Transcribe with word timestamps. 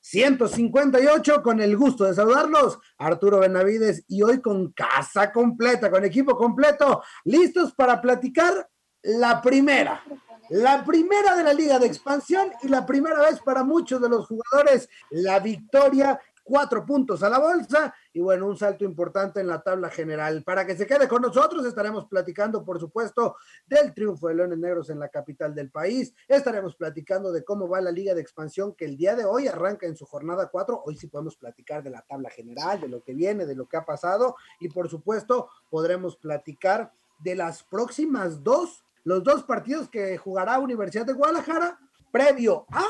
158 0.00 1.42
con 1.42 1.60
el 1.60 1.76
gusto 1.76 2.04
de 2.04 2.14
saludarlos, 2.14 2.78
Arturo 2.98 3.40
Benavides 3.40 4.04
y 4.08 4.22
hoy 4.22 4.40
con 4.40 4.72
casa 4.72 5.30
completa, 5.30 5.90
con 5.90 6.04
equipo 6.04 6.36
completo, 6.36 7.02
listos 7.24 7.72
para 7.74 8.00
platicar 8.00 8.68
la 9.02 9.40
primera, 9.40 10.02
la 10.50 10.84
primera 10.84 11.36
de 11.36 11.44
la 11.44 11.52
liga 11.52 11.78
de 11.78 11.86
expansión 11.86 12.50
y 12.62 12.68
la 12.68 12.84
primera 12.84 13.20
vez 13.20 13.40
para 13.40 13.62
muchos 13.62 14.00
de 14.00 14.08
los 14.08 14.26
jugadores, 14.26 14.88
la 15.10 15.38
victoria 15.38 16.20
cuatro 16.50 16.84
puntos 16.84 17.22
a 17.22 17.30
la 17.30 17.38
bolsa 17.38 17.94
y 18.12 18.20
bueno, 18.20 18.48
un 18.48 18.56
salto 18.56 18.84
importante 18.84 19.38
en 19.38 19.46
la 19.46 19.62
tabla 19.62 19.88
general. 19.88 20.42
Para 20.42 20.66
que 20.66 20.76
se 20.76 20.84
quede 20.84 21.06
con 21.06 21.22
nosotros, 21.22 21.64
estaremos 21.64 22.06
platicando, 22.06 22.64
por 22.64 22.80
supuesto, 22.80 23.36
del 23.68 23.94
triunfo 23.94 24.26
de 24.26 24.34
Leones 24.34 24.58
Negros 24.58 24.90
en 24.90 24.98
la 24.98 25.08
capital 25.08 25.54
del 25.54 25.70
país. 25.70 26.12
Estaremos 26.26 26.74
platicando 26.74 27.30
de 27.30 27.44
cómo 27.44 27.68
va 27.68 27.80
la 27.80 27.92
liga 27.92 28.14
de 28.14 28.20
expansión 28.20 28.74
que 28.74 28.84
el 28.84 28.96
día 28.96 29.14
de 29.14 29.24
hoy 29.24 29.46
arranca 29.46 29.86
en 29.86 29.94
su 29.94 30.06
jornada 30.06 30.48
cuatro. 30.50 30.82
Hoy 30.84 30.96
sí 30.96 31.06
podemos 31.06 31.36
platicar 31.36 31.84
de 31.84 31.90
la 31.90 32.02
tabla 32.02 32.30
general, 32.30 32.80
de 32.80 32.88
lo 32.88 33.00
que 33.04 33.14
viene, 33.14 33.46
de 33.46 33.54
lo 33.54 33.68
que 33.68 33.76
ha 33.76 33.84
pasado 33.84 34.34
y 34.58 34.68
por 34.68 34.88
supuesto 34.88 35.48
podremos 35.70 36.16
platicar 36.16 36.92
de 37.20 37.36
las 37.36 37.62
próximas 37.62 38.42
dos, 38.42 38.84
los 39.04 39.22
dos 39.22 39.44
partidos 39.44 39.88
que 39.88 40.18
jugará 40.18 40.58
Universidad 40.58 41.06
de 41.06 41.12
Guadalajara 41.12 41.78
previo 42.10 42.66
a 42.72 42.84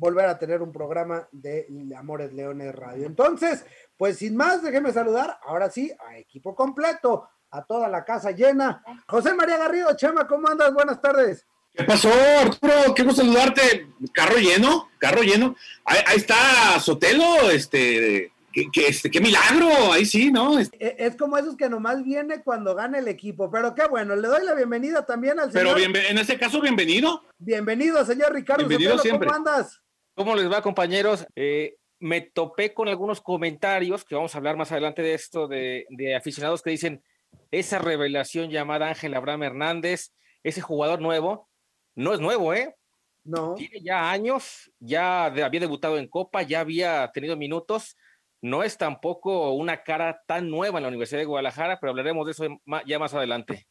volver 0.00 0.24
a 0.24 0.38
tener 0.38 0.62
un 0.62 0.72
programa 0.72 1.28
de 1.30 1.66
Amores 1.96 2.32
Leones 2.32 2.74
Radio. 2.74 3.06
Entonces, 3.06 3.66
pues 3.98 4.16
sin 4.16 4.34
más, 4.34 4.62
déjeme 4.62 4.92
saludar, 4.92 5.38
ahora 5.42 5.70
sí, 5.70 5.92
a 6.08 6.16
equipo 6.16 6.54
completo, 6.54 7.28
a 7.50 7.62
toda 7.64 7.86
la 7.86 8.02
casa 8.02 8.30
llena. 8.30 8.82
José 9.06 9.34
María 9.34 9.58
Garrido, 9.58 9.94
Chema, 9.94 10.26
¿cómo 10.26 10.48
andas? 10.48 10.72
Buenas 10.72 11.02
tardes. 11.02 11.46
¿Qué 11.74 11.84
pasó, 11.84 12.10
Arturo? 12.40 12.94
Qué 12.96 13.02
gusto 13.02 13.22
saludarte. 13.22 13.88
Carro 14.12 14.36
lleno, 14.38 14.88
carro 14.98 15.22
lleno. 15.22 15.54
Ahí, 15.84 16.16
está 16.16 16.80
Sotelo, 16.80 17.50
este, 17.50 18.32
Qué, 18.52 18.68
este, 18.88 19.10
qué 19.10 19.20
milagro, 19.20 19.92
ahí 19.92 20.04
sí, 20.04 20.32
¿no? 20.32 20.58
Es, 20.58 20.70
como 21.16 21.36
esos 21.36 21.56
que 21.56 21.68
nomás 21.68 22.02
viene 22.02 22.42
cuando 22.42 22.74
gana 22.74 22.98
el 22.98 23.06
equipo, 23.06 23.48
pero 23.50 23.74
qué 23.76 23.86
bueno, 23.86 24.16
le 24.16 24.26
doy 24.26 24.44
la 24.44 24.54
bienvenida 24.54 25.06
también 25.06 25.38
al 25.38 25.52
señor. 25.52 25.76
Pero 25.76 26.00
en 26.08 26.18
este 26.18 26.36
caso, 26.36 26.60
bienvenido. 26.60 27.22
Bienvenido, 27.38 28.04
señor 28.04 28.32
Ricardo 28.32 28.66
bienvenido 28.66 28.98
siempre. 28.98 29.28
¿cómo 29.28 29.36
andas? 29.36 29.80
¿Cómo 30.14 30.34
les 30.34 30.50
va, 30.50 30.62
compañeros? 30.62 31.26
Eh, 31.34 31.76
me 32.00 32.22
topé 32.22 32.74
con 32.74 32.88
algunos 32.88 33.20
comentarios, 33.20 34.04
que 34.04 34.14
vamos 34.14 34.34
a 34.34 34.38
hablar 34.38 34.56
más 34.56 34.72
adelante 34.72 35.02
de 35.02 35.14
esto, 35.14 35.46
de, 35.46 35.86
aficionados 36.16 36.62
que 36.62 36.70
dicen, 36.70 37.02
esa 37.50 37.78
revelación 37.78 38.50
llamada 38.50 38.88
Ángel 38.88 39.14
Abraham 39.14 39.44
Hernández, 39.44 40.12
ese 40.42 40.62
jugador 40.62 41.00
nuevo, 41.00 41.48
no 41.94 42.14
es 42.14 42.20
nuevo, 42.20 42.54
¿eh? 42.54 42.74
No. 43.22 43.54
Tiene 43.54 43.82
ya 43.82 44.10
años, 44.10 44.72
ya 44.78 45.26
había 45.26 45.60
debutado 45.60 45.98
en 45.98 46.08
Copa, 46.08 46.42
ya 46.42 46.60
había 46.60 47.10
tenido 47.12 47.36
minutos, 47.36 47.96
no 48.40 48.62
es 48.62 48.78
tampoco 48.78 49.52
una 49.52 49.82
cara 49.82 50.22
tan 50.26 50.48
nueva 50.48 50.78
en 50.78 50.84
la 50.84 50.88
Universidad 50.88 51.20
de 51.20 51.26
Guadalajara, 51.26 51.78
pero 51.78 51.90
hablaremos 51.90 52.24
de 52.24 52.32
eso 52.32 52.44
ya 52.86 52.98
más 52.98 53.12
adelante. 53.12 53.66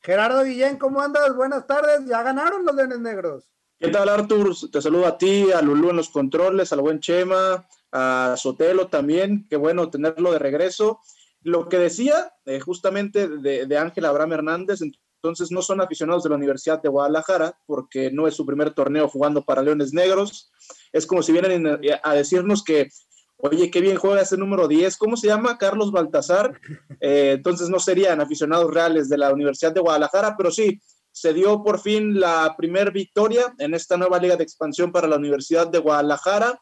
Gerardo 0.00 0.44
Guillén, 0.44 0.78
¿cómo 0.78 1.02
andas? 1.02 1.34
Buenas 1.36 1.66
tardes, 1.66 2.06
ya 2.06 2.22
ganaron 2.22 2.64
los 2.64 2.74
Leones 2.74 3.00
Negros. 3.00 3.50
¿Qué 3.84 3.90
tal, 3.90 4.08
Artur? 4.08 4.56
Te 4.72 4.80
saludo 4.80 5.06
a 5.06 5.18
ti, 5.18 5.52
a 5.52 5.60
Lulú 5.60 5.90
en 5.90 5.96
los 5.96 6.08
controles, 6.08 6.72
al 6.72 6.80
buen 6.80 7.00
Chema, 7.00 7.68
a 7.92 8.34
Sotelo 8.38 8.86
también. 8.86 9.46
Qué 9.50 9.56
bueno 9.56 9.90
tenerlo 9.90 10.32
de 10.32 10.38
regreso. 10.38 11.00
Lo 11.42 11.68
que 11.68 11.76
decía 11.76 12.32
eh, 12.46 12.60
justamente 12.60 13.28
de 13.28 13.76
Ángel 13.76 14.06
Abraham 14.06 14.32
Hernández, 14.32 14.80
entonces 14.80 15.52
no 15.52 15.60
son 15.60 15.82
aficionados 15.82 16.22
de 16.22 16.30
la 16.30 16.36
Universidad 16.36 16.80
de 16.80 16.88
Guadalajara, 16.88 17.58
porque 17.66 18.10
no 18.10 18.26
es 18.26 18.32
su 18.32 18.46
primer 18.46 18.70
torneo 18.70 19.06
jugando 19.06 19.44
para 19.44 19.60
Leones 19.60 19.92
Negros. 19.92 20.50
Es 20.90 21.06
como 21.06 21.22
si 21.22 21.32
vienen 21.32 21.78
a 22.02 22.14
decirnos 22.14 22.64
que, 22.64 22.88
oye, 23.36 23.70
qué 23.70 23.82
bien 23.82 23.98
juega 23.98 24.22
ese 24.22 24.38
número 24.38 24.66
10, 24.66 24.96
¿cómo 24.96 25.18
se 25.18 25.26
llama? 25.26 25.58
Carlos 25.58 25.92
Baltasar. 25.92 26.58
Eh, 27.00 27.32
entonces 27.36 27.68
no 27.68 27.78
serían 27.78 28.22
aficionados 28.22 28.72
reales 28.72 29.10
de 29.10 29.18
la 29.18 29.30
Universidad 29.30 29.74
de 29.74 29.82
Guadalajara, 29.82 30.36
pero 30.38 30.50
sí, 30.50 30.80
se 31.14 31.32
dio 31.32 31.62
por 31.62 31.78
fin 31.78 32.18
la 32.18 32.56
primer 32.58 32.90
victoria 32.90 33.54
en 33.58 33.72
esta 33.72 33.96
nueva 33.96 34.18
liga 34.18 34.36
de 34.36 34.42
expansión 34.42 34.90
para 34.90 35.06
la 35.06 35.14
Universidad 35.14 35.68
de 35.68 35.78
Guadalajara. 35.78 36.60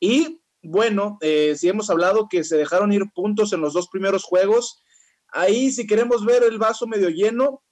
Y 0.00 0.42
bueno, 0.60 1.18
eh, 1.20 1.54
si 1.56 1.68
hemos 1.68 1.88
hablado 1.88 2.26
que 2.28 2.42
se 2.42 2.56
dejaron 2.56 2.92
ir 2.92 3.04
puntos 3.14 3.52
en 3.52 3.60
los 3.60 3.74
dos 3.74 3.86
primeros 3.88 4.24
juegos, 4.24 4.82
ahí 5.28 5.70
si 5.70 5.86
queremos 5.86 6.24
ver 6.24 6.42
el 6.42 6.58
vaso 6.58 6.88
medio 6.88 7.10
lleno, 7.10 7.62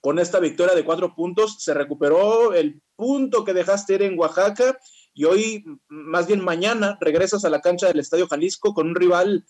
con 0.00 0.20
esta 0.20 0.38
victoria 0.38 0.76
de 0.76 0.84
cuatro 0.84 1.12
puntos, 1.16 1.56
se 1.58 1.74
recuperó 1.74 2.52
el 2.52 2.80
punto 2.94 3.44
que 3.44 3.52
dejaste 3.52 3.94
ir 3.94 4.02
en 4.02 4.16
Oaxaca 4.16 4.78
y 5.12 5.24
hoy, 5.24 5.64
más 5.88 6.28
bien 6.28 6.44
mañana, 6.44 6.98
regresas 7.00 7.44
a 7.44 7.50
la 7.50 7.60
cancha 7.60 7.88
del 7.88 7.98
Estadio 7.98 8.28
Jalisco 8.28 8.74
con 8.74 8.86
un 8.86 8.94
rival 8.94 9.44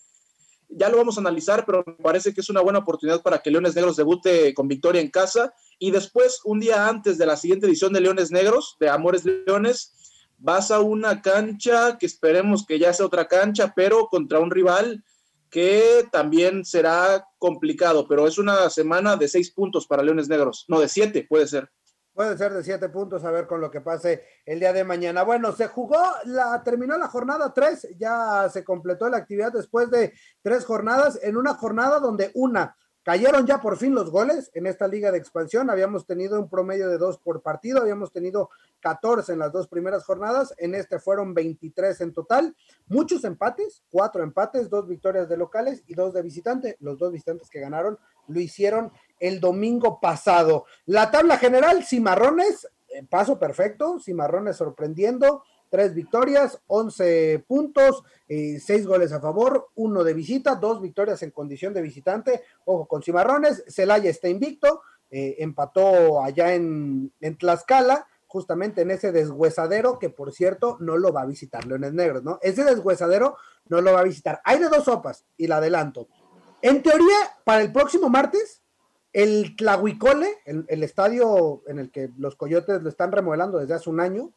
ya 0.69 0.89
lo 0.89 0.97
vamos 0.97 1.17
a 1.17 1.21
analizar, 1.21 1.65
pero 1.65 1.83
me 1.85 1.93
parece 1.93 2.33
que 2.33 2.41
es 2.41 2.49
una 2.49 2.61
buena 2.61 2.79
oportunidad 2.79 3.21
para 3.21 3.39
que 3.39 3.51
Leones 3.51 3.75
Negros 3.75 3.95
debute 3.95 4.53
con 4.53 4.67
victoria 4.67 5.01
en 5.01 5.09
casa. 5.09 5.53
Y 5.79 5.91
después, 5.91 6.39
un 6.45 6.59
día 6.59 6.87
antes 6.87 7.17
de 7.17 7.25
la 7.25 7.37
siguiente 7.37 7.67
edición 7.67 7.93
de 7.93 8.01
Leones 8.01 8.31
Negros, 8.31 8.77
de 8.79 8.89
Amores 8.89 9.25
Leones, 9.25 9.93
vas 10.37 10.71
a 10.71 10.79
una 10.79 11.21
cancha 11.21 11.97
que 11.97 12.05
esperemos 12.05 12.65
que 12.65 12.79
ya 12.79 12.93
sea 12.93 13.05
otra 13.05 13.27
cancha, 13.27 13.73
pero 13.75 14.07
contra 14.07 14.39
un 14.39 14.51
rival 14.51 15.03
que 15.49 16.07
también 16.11 16.65
será 16.65 17.25
complicado, 17.37 18.07
pero 18.07 18.27
es 18.27 18.37
una 18.37 18.69
semana 18.69 19.15
de 19.15 19.27
seis 19.27 19.51
puntos 19.51 19.87
para 19.87 20.03
Leones 20.03 20.27
Negros, 20.27 20.65
no 20.67 20.79
de 20.79 20.89
siete, 20.89 21.25
puede 21.27 21.47
ser. 21.47 21.69
Puede 22.13 22.37
ser 22.37 22.53
de 22.53 22.63
siete 22.63 22.87
puntos, 22.87 23.25
a 23.25 23.31
ver 23.31 23.45
con 23.45 23.59
lo 23.59 23.69
que 23.69 23.81
pase 23.81 24.23
el 24.45 24.59
día 24.59 24.71
de 24.71 24.85
mañana. 24.85 25.23
Bueno, 25.23 25.51
se 25.51 25.67
jugó, 25.67 26.01
la, 26.23 26.63
terminó 26.63 26.97
la 26.97 27.09
jornada 27.09 27.53
tres, 27.53 27.87
ya 27.97 28.49
se 28.49 28.63
completó 28.63 29.09
la 29.09 29.17
actividad 29.17 29.51
después 29.51 29.89
de 29.91 30.13
tres 30.41 30.63
jornadas, 30.63 31.19
en 31.21 31.35
una 31.35 31.55
jornada 31.55 31.99
donde 31.99 32.31
una, 32.33 32.77
cayeron 33.05 33.45
ya 33.45 33.61
por 33.61 33.77
fin 33.77 33.93
los 33.93 34.09
goles 34.09 34.49
en 34.55 34.65
esta 34.65 34.87
liga 34.87 35.11
de 35.11 35.19
expansión, 35.19 35.69
habíamos 35.69 36.07
tenido 36.07 36.39
un 36.39 36.49
promedio 36.49 36.89
de 36.89 36.97
dos 36.97 37.19
por 37.19 37.43
partido, 37.43 37.79
habíamos 37.79 38.11
tenido 38.11 38.49
14 38.79 39.31
en 39.31 39.39
las 39.39 39.51
dos 39.51 39.67
primeras 39.67 40.03
jornadas, 40.03 40.55
en 40.57 40.73
este 40.73 40.97
fueron 40.97 41.35
23 41.35 42.01
en 42.01 42.13
total, 42.13 42.55
muchos 42.87 43.23
empates, 43.23 43.83
cuatro 43.91 44.23
empates, 44.23 44.71
dos 44.71 44.87
victorias 44.87 45.29
de 45.29 45.37
locales 45.37 45.83
y 45.85 45.93
dos 45.93 46.15
de 46.15 46.23
visitante, 46.23 46.77
los 46.79 46.97
dos 46.97 47.11
visitantes 47.11 47.47
que 47.47 47.59
ganaron 47.59 47.99
lo 48.27 48.39
hicieron 48.39 48.91
el 49.19 49.39
domingo 49.39 49.99
pasado. 50.01 50.65
La 50.87 51.11
tabla 51.11 51.37
general, 51.37 51.85
Cimarrones, 51.85 52.67
eh, 52.87 53.05
paso 53.07 53.37
perfecto, 53.37 53.99
Cimarrones 53.99 54.57
sorprendiendo, 54.57 55.43
tres 55.75 55.93
victorias, 55.93 56.61
once 56.67 57.43
puntos, 57.45 58.01
eh, 58.29 58.61
seis 58.63 58.87
goles 58.87 59.11
a 59.11 59.19
favor, 59.19 59.67
uno 59.75 60.05
de 60.05 60.13
visita, 60.13 60.55
dos 60.55 60.81
victorias 60.81 61.21
en 61.21 61.31
condición 61.31 61.73
de 61.73 61.81
visitante, 61.81 62.43
ojo 62.63 62.87
con 62.87 63.03
Cimarrones, 63.03 63.65
Celaya 63.67 64.09
está 64.09 64.29
invicto, 64.29 64.83
eh, 65.11 65.35
empató 65.39 66.23
allá 66.23 66.53
en, 66.53 67.11
en 67.19 67.37
Tlaxcala, 67.37 68.07
justamente 68.25 68.83
en 68.83 68.91
ese 68.91 69.11
deshuesadero 69.11 69.99
que 69.99 70.09
por 70.09 70.31
cierto 70.31 70.77
no 70.79 70.97
lo 70.97 71.11
va 71.11 71.23
a 71.23 71.25
visitar 71.25 71.65
Leones 71.65 71.91
Negros, 71.91 72.23
¿no? 72.23 72.39
Ese 72.41 72.63
deshuesadero 72.63 73.35
no 73.67 73.81
lo 73.81 73.91
va 73.91 73.99
a 73.99 74.03
visitar. 74.03 74.39
Hay 74.45 74.59
de 74.59 74.69
dos 74.69 74.85
sopas 74.85 75.25
y 75.35 75.47
la 75.47 75.57
adelanto. 75.57 76.07
En 76.61 76.81
teoría, 76.81 77.17
para 77.43 77.63
el 77.63 77.73
próximo 77.73 78.07
martes, 78.07 78.61
el 79.11 79.57
Tlahuicole, 79.57 80.37
el, 80.45 80.83
estadio 80.83 81.63
en 81.67 81.79
el 81.79 81.91
que 81.91 82.11
los 82.17 82.37
Coyotes 82.37 82.81
lo 82.81 82.87
están 82.87 83.11
remodelando 83.11 83.59
desde 83.59 83.73
hace 83.73 83.89
un 83.89 83.99
año, 83.99 84.31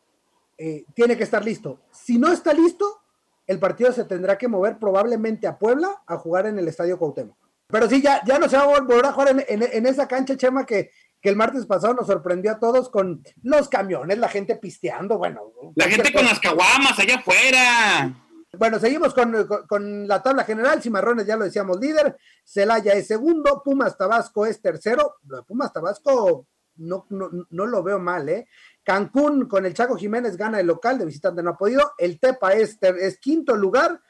eh, 0.58 0.84
tiene 0.94 1.16
que 1.16 1.24
estar 1.24 1.44
listo. 1.44 1.80
Si 1.92 2.18
no 2.18 2.32
está 2.32 2.52
listo, 2.52 3.00
el 3.46 3.58
partido 3.58 3.92
se 3.92 4.04
tendrá 4.04 4.36
que 4.36 4.48
mover 4.48 4.78
probablemente 4.78 5.46
a 5.46 5.58
Puebla 5.58 6.02
a 6.06 6.18
jugar 6.18 6.46
en 6.46 6.58
el 6.58 6.68
estadio 6.68 6.98
Cuauhtémoc. 6.98 7.36
Pero 7.68 7.88
sí, 7.88 8.02
ya, 8.02 8.22
ya 8.24 8.38
no 8.38 8.48
se 8.48 8.56
va 8.56 8.64
a 8.64 8.80
volver 8.80 9.06
a 9.06 9.12
jugar 9.12 9.44
en, 9.48 9.86
esa 9.86 10.08
cancha, 10.08 10.36
Chema, 10.36 10.64
que, 10.66 10.90
que, 11.20 11.28
el 11.28 11.36
martes 11.36 11.66
pasado 11.66 11.94
nos 11.94 12.06
sorprendió 12.06 12.52
a 12.52 12.58
todos 12.58 12.88
con 12.88 13.22
los 13.42 13.68
camiones, 13.68 14.18
la 14.18 14.28
gente 14.28 14.56
pisteando, 14.56 15.18
bueno. 15.18 15.52
La 15.74 15.86
gente 15.86 16.12
con 16.12 16.24
las 16.24 16.40
caguamas 16.40 16.98
allá 16.98 17.16
afuera. 17.16 18.14
Bueno, 18.56 18.78
seguimos 18.78 19.14
con, 19.14 20.08
la 20.08 20.22
tabla 20.22 20.44
general. 20.44 20.82
Cimarrones, 20.82 21.26
ya 21.26 21.36
lo 21.36 21.44
decíamos, 21.44 21.78
líder. 21.78 22.16
Celaya 22.44 22.94
es 22.94 23.06
segundo. 23.06 23.62
Pumas 23.62 23.96
Tabasco 23.96 24.46
es 24.46 24.60
tercero. 24.62 25.16
Pumas 25.46 25.72
Tabasco 25.72 26.46
no, 26.76 27.06
no, 27.10 27.66
lo 27.66 27.82
veo 27.82 27.98
mal, 27.98 28.28
¿eh? 28.28 28.46
Cancún 28.88 29.46
con 29.46 29.66
el 29.66 29.74
Chaco 29.74 29.96
Jiménez 29.96 30.38
gana 30.38 30.60
el 30.60 30.66
local, 30.66 30.96
de 30.96 31.04
visitante 31.04 31.42
no 31.42 31.50
ha 31.50 31.58
podido. 31.58 31.92
El 31.98 32.18
Tepa 32.18 32.54
es, 32.54 32.78
es 32.80 33.18
quinto 33.18 33.54
lugar. 33.54 34.00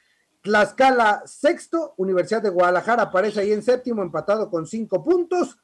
Tlaxcala 0.40 1.24
sexto, 1.26 1.94
Universidad 1.96 2.42
de 2.42 2.50
Guadalajara 2.50 3.02
aparece 3.02 3.40
ahí 3.40 3.52
en 3.52 3.64
séptimo, 3.64 4.02
empatado 4.02 4.48
con 4.48 4.68
cinco 4.68 5.02
puntos. 5.02 5.58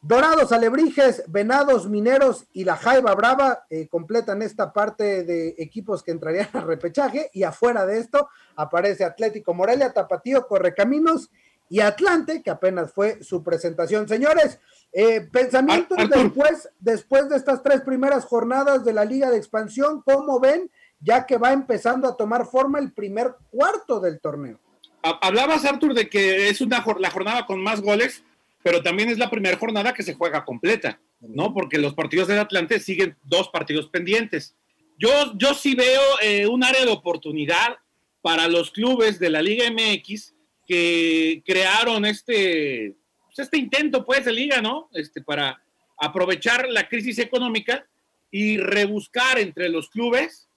Dorados, 0.00 0.50
Alebrijes, 0.50 1.24
Venados, 1.28 1.90
Mineros 1.90 2.46
y 2.54 2.64
la 2.64 2.76
Jaiba 2.76 3.14
Brava 3.14 3.66
eh, 3.68 3.86
completan 3.86 4.40
esta 4.40 4.72
parte 4.72 5.24
de 5.24 5.56
equipos 5.58 6.02
que 6.02 6.12
entrarían 6.12 6.48
al 6.54 6.66
repechaje 6.66 7.28
y 7.34 7.42
afuera 7.42 7.84
de 7.84 7.98
esto 7.98 8.30
aparece 8.56 9.04
Atlético 9.04 9.52
Morelia, 9.52 9.92
Tapatío, 9.92 10.46
Correcaminos 10.46 11.30
y 11.68 11.80
Atlante, 11.80 12.42
que 12.42 12.50
apenas 12.50 12.92
fue 12.92 13.22
su 13.22 13.42
presentación. 13.42 14.08
Señores, 14.08 14.58
eh, 14.92 15.22
pensamientos 15.32 15.98
después, 16.08 16.68
después 16.78 17.28
de 17.28 17.36
estas 17.36 17.62
tres 17.62 17.80
primeras 17.80 18.24
jornadas 18.24 18.84
de 18.84 18.92
la 18.92 19.04
Liga 19.04 19.30
de 19.30 19.38
Expansión, 19.38 20.02
¿cómo 20.02 20.40
ven? 20.40 20.70
Ya 21.00 21.26
que 21.26 21.36
va 21.36 21.52
empezando 21.52 22.08
a 22.08 22.16
tomar 22.16 22.46
forma 22.46 22.78
el 22.78 22.92
primer 22.92 23.34
cuarto 23.50 24.00
del 24.00 24.20
torneo. 24.20 24.58
Hablabas, 25.02 25.64
Artur, 25.64 25.92
de 25.92 26.08
que 26.08 26.48
es 26.48 26.60
una, 26.60 26.84
la 26.98 27.10
jornada 27.10 27.44
con 27.44 27.62
más 27.62 27.80
goles 27.80 28.22
pero 28.64 28.82
también 28.82 29.10
es 29.10 29.18
la 29.18 29.28
primera 29.28 29.58
jornada 29.58 29.92
que 29.92 30.02
se 30.02 30.14
juega 30.14 30.42
completa, 30.42 30.98
¿no? 31.20 31.52
Porque 31.52 31.76
los 31.76 31.92
partidos 31.92 32.28
del 32.28 32.38
Atlante 32.38 32.80
siguen 32.80 33.14
dos 33.22 33.50
partidos 33.50 33.88
pendientes. 33.88 34.56
Yo, 34.98 35.10
yo 35.36 35.52
sí 35.52 35.74
veo 35.74 36.00
eh, 36.22 36.46
un 36.46 36.64
área 36.64 36.82
de 36.82 36.90
oportunidad 36.90 37.76
para 38.22 38.48
los 38.48 38.70
clubes 38.70 39.18
de 39.18 39.28
la 39.28 39.42
Liga 39.42 39.66
MX 39.70 40.33
que 40.66 41.42
crearon 41.44 42.04
este, 42.04 42.94
pues, 43.26 43.38
este 43.38 43.58
intento, 43.58 44.04
pues, 44.04 44.24
de 44.24 44.32
liga, 44.32 44.60
¿no? 44.60 44.88
Este, 44.92 45.22
para 45.22 45.62
aprovechar 45.98 46.68
la 46.68 46.88
crisis 46.88 47.18
económica 47.18 47.86
y 48.30 48.56
rebuscar 48.56 49.38
entre 49.38 49.68
los 49.68 49.88
clubes 49.90 50.48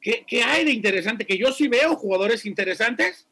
qué, 0.00 0.24
qué 0.26 0.42
hay 0.42 0.64
de 0.64 0.70
interesante, 0.70 1.26
que 1.26 1.38
yo 1.38 1.52
sí 1.52 1.68
veo 1.68 1.96
jugadores 1.96 2.46
interesantes 2.46 3.26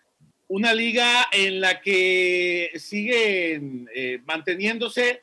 una 0.48 0.74
liga 0.74 1.26
en 1.32 1.60
la 1.60 1.80
que 1.80 2.70
sigue 2.76 3.60
eh, 3.94 4.20
manteniéndose 4.24 5.22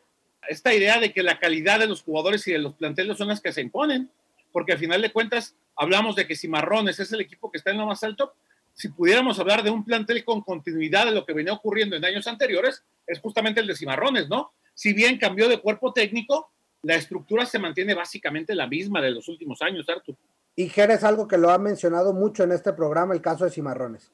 esta 0.50 0.74
idea 0.74 1.00
de 1.00 1.14
que 1.14 1.24
la 1.24 1.40
calidad 1.40 1.80
de 1.80 1.88
los 1.88 2.02
jugadores 2.02 2.48
y 2.48 2.52
de 2.52 2.58
los 2.58 2.74
planteles 2.74 3.18
son 3.18 3.28
las 3.28 3.42
que 3.42 3.52
se 3.52 3.62
imponen, 3.62 4.10
porque 4.52 4.74
al 4.74 4.80
final 4.80 5.02
de 5.02 5.12
cuentas 5.12 5.56
hablamos 5.76 6.16
de 6.16 6.28
que 6.28 6.36
Cimarrones 6.36 7.00
es 7.00 7.12
el 7.12 7.22
equipo 7.22 7.52
que 7.52 7.60
está 7.60 7.72
en 7.72 7.78
lo 7.78 7.86
más 7.86 8.04
alto. 8.04 8.34
Si 8.74 8.90
pudiéramos 8.90 9.40
hablar 9.40 9.64
de 9.64 9.70
un 9.70 9.84
plantel 9.84 10.24
con 10.24 10.42
continuidad 10.42 11.06
de 11.06 11.12
lo 11.12 11.26
que 11.26 11.34
venía 11.34 11.54
ocurriendo 11.54 11.96
en 11.96 12.06
años 12.06 12.28
anteriores, 12.28 12.84
es 13.06 13.20
justamente 13.20 13.60
el 13.62 13.68
de 13.68 13.76
Cimarrones, 13.76 14.30
¿no? 14.30 14.54
Si 14.74 14.94
bien 14.94 15.18
cambió 15.18 15.50
de 15.50 15.60
cuerpo 15.60 15.94
técnico, 15.94 16.52
la 16.84 16.96
estructura 16.96 17.46
se 17.46 17.60
mantiene 17.60 17.94
básicamente 17.94 18.56
la 18.56 18.68
misma 18.68 19.02
de 19.02 19.12
los 19.12 19.28
últimos 19.28 19.62
años, 19.62 19.88
Artur. 19.90 20.16
Y 20.56 20.70
Jerez, 20.70 21.04
algo 21.04 21.28
que 21.28 21.38
lo 21.38 21.52
ha 21.52 21.58
mencionado 21.58 22.14
mucho 22.14 22.44
en 22.44 22.52
este 22.52 22.74
programa, 22.74 23.14
el 23.14 23.22
caso 23.22 23.46
de 23.46 23.52
Cimarrones. 23.52 24.12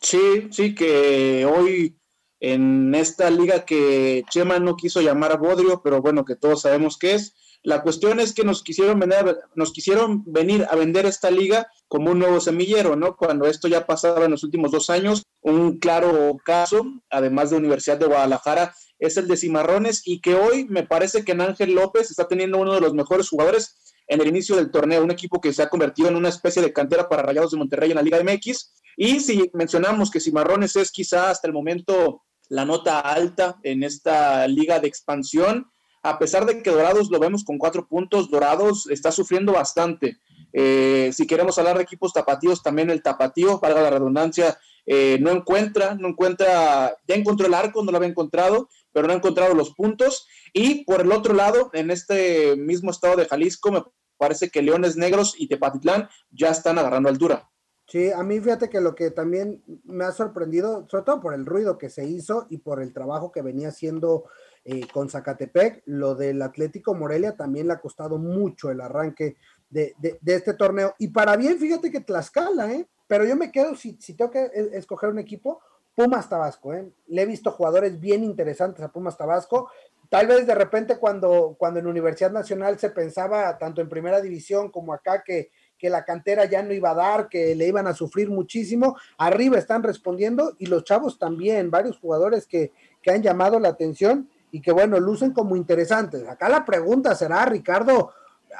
Sí, 0.00 0.48
sí, 0.50 0.74
que 0.74 1.44
hoy 1.44 1.96
en 2.40 2.94
esta 2.94 3.30
liga 3.30 3.64
que 3.64 4.24
Chema 4.30 4.58
no 4.58 4.76
quiso 4.76 5.00
llamar 5.00 5.38
Bodrio, 5.38 5.80
pero 5.82 6.00
bueno, 6.00 6.24
que 6.24 6.36
todos 6.36 6.62
sabemos 6.62 6.98
qué 6.98 7.14
es. 7.14 7.34
La 7.62 7.82
cuestión 7.82 8.20
es 8.20 8.32
que 8.32 8.44
nos 8.44 8.62
quisieron, 8.62 8.98
venir, 9.00 9.36
nos 9.54 9.72
quisieron 9.72 10.22
venir 10.26 10.66
a 10.70 10.76
vender 10.76 11.06
esta 11.06 11.30
liga 11.30 11.68
como 11.88 12.12
un 12.12 12.18
nuevo 12.18 12.40
semillero, 12.40 12.96
¿no? 12.96 13.16
Cuando 13.16 13.46
esto 13.46 13.68
ya 13.68 13.86
pasaba 13.86 14.24
en 14.24 14.30
los 14.30 14.44
últimos 14.44 14.70
dos 14.70 14.90
años, 14.90 15.24
un 15.40 15.78
claro 15.78 16.36
caso, 16.44 16.86
además 17.10 17.50
de 17.50 17.56
Universidad 17.56 17.98
de 17.98 18.06
Guadalajara, 18.06 18.74
es 18.98 19.16
el 19.16 19.28
de 19.28 19.36
Cimarrones 19.36 20.02
y 20.04 20.20
que 20.20 20.34
hoy 20.34 20.66
me 20.68 20.84
parece 20.84 21.24
que 21.24 21.32
en 21.32 21.40
Ángel 21.40 21.74
López 21.74 22.10
está 22.10 22.26
teniendo 22.28 22.58
uno 22.58 22.74
de 22.74 22.80
los 22.80 22.94
mejores 22.94 23.28
jugadores 23.28 23.94
en 24.06 24.20
el 24.20 24.28
inicio 24.28 24.56
del 24.56 24.70
torneo, 24.70 25.04
un 25.04 25.10
equipo 25.10 25.40
que 25.40 25.52
se 25.52 25.62
ha 25.62 25.68
convertido 25.68 26.08
en 26.08 26.16
una 26.16 26.30
especie 26.30 26.62
de 26.62 26.72
cantera 26.72 27.08
para 27.08 27.22
Rayados 27.22 27.50
de 27.50 27.58
Monterrey 27.58 27.90
en 27.90 27.96
la 27.96 28.02
Liga 28.02 28.22
MX. 28.22 28.72
Y 28.96 29.20
si 29.20 29.50
mencionamos 29.52 30.10
que 30.10 30.20
Cimarrones 30.20 30.74
es 30.76 30.90
quizá 30.90 31.30
hasta 31.30 31.46
el 31.46 31.52
momento 31.52 32.22
la 32.48 32.64
nota 32.64 33.00
alta 33.00 33.58
en 33.62 33.82
esta 33.82 34.48
liga 34.48 34.80
de 34.80 34.88
expansión, 34.88 35.70
a 36.08 36.18
pesar 36.18 36.46
de 36.46 36.62
que 36.62 36.70
Dorados 36.70 37.10
lo 37.10 37.18
vemos 37.18 37.44
con 37.44 37.58
cuatro 37.58 37.86
puntos, 37.86 38.30
Dorados 38.30 38.88
está 38.90 39.12
sufriendo 39.12 39.52
bastante. 39.52 40.18
Eh, 40.52 41.10
si 41.12 41.26
queremos 41.26 41.58
hablar 41.58 41.76
de 41.76 41.82
equipos 41.82 42.12
tapatíos, 42.12 42.62
también 42.62 42.90
el 42.90 43.02
tapatío, 43.02 43.58
valga 43.60 43.82
la 43.82 43.90
redundancia, 43.90 44.58
eh, 44.86 45.18
no 45.20 45.30
encuentra, 45.30 45.94
no 45.94 46.08
encuentra, 46.08 46.96
ya 47.06 47.14
encontró 47.14 47.46
el 47.46 47.54
arco, 47.54 47.84
no 47.84 47.90
lo 47.90 47.98
había 47.98 48.08
encontrado, 48.08 48.68
pero 48.92 49.06
no 49.06 49.12
ha 49.12 49.16
encontrado 49.16 49.54
los 49.54 49.74
puntos. 49.74 50.26
Y 50.54 50.84
por 50.84 51.02
el 51.02 51.12
otro 51.12 51.34
lado, 51.34 51.70
en 51.74 51.90
este 51.90 52.56
mismo 52.56 52.90
estado 52.90 53.16
de 53.16 53.26
Jalisco, 53.26 53.70
me 53.70 53.82
parece 54.16 54.48
que 54.48 54.62
Leones 54.62 54.96
Negros 54.96 55.34
y 55.36 55.48
Tepatitlán 55.48 56.08
ya 56.30 56.48
están 56.48 56.78
agarrando 56.78 57.10
altura. 57.10 57.50
Sí, 57.86 58.10
a 58.10 58.22
mí 58.22 58.38
fíjate 58.38 58.68
que 58.68 58.82
lo 58.82 58.94
que 58.94 59.10
también 59.10 59.62
me 59.84 60.04
ha 60.04 60.12
sorprendido, 60.12 60.86
sobre 60.90 61.04
todo 61.04 61.20
por 61.20 61.32
el 61.32 61.46
ruido 61.46 61.78
que 61.78 61.88
se 61.88 62.04
hizo 62.04 62.46
y 62.50 62.58
por 62.58 62.82
el 62.82 62.92
trabajo 62.92 63.32
que 63.32 63.40
venía 63.40 63.68
haciendo 63.68 64.24
eh, 64.70 64.86
con 64.92 65.08
Zacatepec, 65.08 65.80
lo 65.86 66.14
del 66.14 66.42
Atlético 66.42 66.94
Morelia 66.94 67.34
también 67.34 67.68
le 67.68 67.72
ha 67.72 67.80
costado 67.80 68.18
mucho 68.18 68.70
el 68.70 68.82
arranque 68.82 69.36
de, 69.70 69.94
este 70.26 70.52
torneo. 70.52 70.94
Y 70.98 71.08
para 71.08 71.36
bien, 71.36 71.58
fíjate 71.58 71.90
que 71.90 72.02
Tlaxcala, 72.02 72.70
¿eh? 72.72 72.86
Pero 73.06 73.24
yo 73.24 73.34
me 73.34 73.50
quedo, 73.50 73.74
si, 73.76 73.96
si 73.98 74.12
tengo 74.12 74.30
que 74.30 74.50
escoger 74.74 75.08
un 75.08 75.20
equipo, 75.20 75.62
Pumas 75.94 76.28
Tabasco, 76.28 76.74
¿eh? 76.74 76.86
Le 77.06 77.22
he 77.22 77.24
visto 77.24 77.50
jugadores 77.50 77.98
bien 77.98 78.22
interesantes 78.22 78.84
a 78.84 78.92
Pumas 78.92 79.16
Tabasco. 79.16 79.70
Tal 80.10 80.26
vez 80.26 80.46
de 80.46 80.54
repente 80.54 80.98
cuando, 80.98 81.56
cuando 81.58 81.80
en 81.80 81.86
Universidad 81.86 82.30
Nacional 82.30 82.78
se 82.78 82.90
pensaba, 82.90 83.56
tanto 83.56 83.80
en 83.80 83.88
primera 83.88 84.20
división 84.20 84.70
como 84.70 84.92
acá, 84.92 85.22
que, 85.24 85.50
que 85.78 85.88
la 85.88 86.04
cantera 86.04 86.44
ya 86.44 86.62
no 86.62 86.74
iba 86.74 86.90
a 86.90 86.94
dar, 86.94 87.30
que 87.30 87.54
le 87.54 87.66
iban 87.66 87.86
a 87.86 87.94
sufrir 87.94 88.28
muchísimo, 88.28 88.98
arriba 89.16 89.56
están 89.56 89.82
respondiendo 89.82 90.56
y 90.58 90.66
los 90.66 90.84
chavos 90.84 91.18
también, 91.18 91.70
varios 91.70 91.98
jugadores 91.98 92.46
que, 92.46 92.70
que 93.00 93.10
han 93.10 93.22
llamado 93.22 93.58
la 93.58 93.70
atención 93.70 94.28
y 94.50 94.60
que 94.60 94.72
bueno, 94.72 94.98
lucen 94.98 95.32
como 95.32 95.56
interesantes. 95.56 96.26
Acá 96.28 96.48
la 96.48 96.64
pregunta 96.64 97.14
será, 97.14 97.44
Ricardo, 97.44 98.12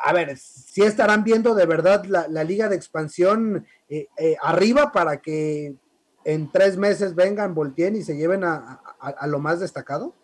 a 0.05 0.13
ver, 0.13 0.37
si 0.37 0.83
estarán 0.83 1.25
viendo 1.25 1.55
de 1.55 1.67
verdad 1.67 2.05
la, 2.05 2.45
liga 2.45 2.69
de 2.69 2.77
expansión 2.77 3.67
eh, 3.89 4.09
eh, 4.17 4.37
arriba 4.43 4.93
para 4.93 5.19
que 5.19 5.75
en 6.25 6.51
tres 6.51 6.77
meses 6.77 7.15
vengan, 7.15 7.55
volteen 7.55 7.97
y 7.97 8.03
se 8.03 8.17
lleven 8.17 8.45
a, 8.45 8.81
lo 9.27 9.39
más 9.39 9.61
destacado? 9.61 10.15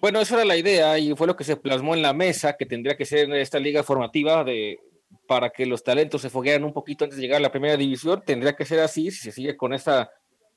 Bueno, 0.00 0.20
esa 0.20 0.34
era 0.34 0.44
la 0.44 0.56
idea 0.56 0.98
y 0.98 1.14
fue 1.14 1.28
lo 1.28 1.36
que 1.36 1.44
se 1.44 1.56
plasmó 1.56 1.94
en 1.94 2.02
la 2.02 2.12
mesa, 2.12 2.56
que 2.56 2.66
tendría 2.66 2.96
que 2.96 3.06
ser 3.06 3.32
esta 3.34 3.60
liga 3.60 3.84
formativa 3.84 4.42
de, 4.42 4.80
para 5.28 5.50
que 5.50 5.64
los 5.64 5.84
talentos 5.84 6.22
se 6.22 6.30
foguearan 6.30 6.64
un 6.64 6.72
poquito 6.72 7.04
antes 7.04 7.16
de 7.16 7.22
llegar 7.22 7.38
a 7.38 7.42
la 7.42 7.52
primera 7.52 7.76
división. 7.76 8.22
Tendría 8.26 8.56
que 8.56 8.64
ser 8.64 8.80
así 8.80 9.12
si 9.12 9.18
se 9.18 9.32
sigue 9.32 9.56
con 9.56 9.72
esta 9.72 10.10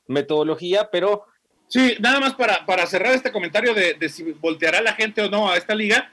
metodología, 0.07 0.89
pero... 0.91 1.25
Sí, 1.67 1.95
nada 1.99 2.19
más 2.19 2.35
para, 2.35 2.65
para 2.65 2.85
cerrar 2.85 3.13
este 3.13 3.31
comentario 3.31 3.73
de, 3.73 3.95
de 3.95 4.09
si 4.09 4.23
volteará 4.23 4.81
la 4.81 4.93
gente 4.93 5.21
o 5.21 5.29
no 5.29 5.49
a 5.49 5.57
esta 5.57 5.73
liga 5.73 6.11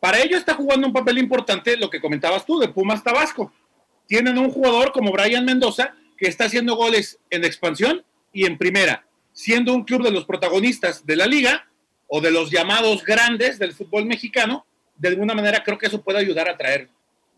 para 0.00 0.20
ello 0.20 0.36
está 0.36 0.54
jugando 0.54 0.86
un 0.86 0.92
papel 0.92 1.18
importante 1.18 1.76
lo 1.76 1.90
que 1.90 2.00
comentabas 2.00 2.46
tú 2.46 2.58
de 2.58 2.68
Pumas 2.68 3.02
Tabasco. 3.02 3.52
Tienen 4.06 4.38
un 4.38 4.50
jugador 4.50 4.92
como 4.92 5.12
Brian 5.12 5.44
Mendoza 5.44 5.94
que 6.16 6.28
está 6.28 6.44
haciendo 6.44 6.76
goles 6.76 7.18
en 7.30 7.44
expansión 7.44 8.04
y 8.32 8.46
en 8.46 8.58
primera, 8.58 9.04
siendo 9.32 9.74
un 9.74 9.84
club 9.84 10.02
de 10.02 10.10
los 10.10 10.24
protagonistas 10.24 11.04
de 11.04 11.16
la 11.16 11.26
liga 11.26 11.68
o 12.06 12.20
de 12.20 12.30
los 12.30 12.50
llamados 12.50 13.04
grandes 13.04 13.58
del 13.58 13.74
fútbol 13.74 14.06
mexicano, 14.06 14.66
de 14.96 15.08
alguna 15.08 15.34
manera 15.34 15.62
creo 15.64 15.78
que 15.78 15.86
eso 15.86 16.02
puede 16.02 16.18
ayudar 16.18 16.48
a 16.48 16.56
traer 16.56 16.88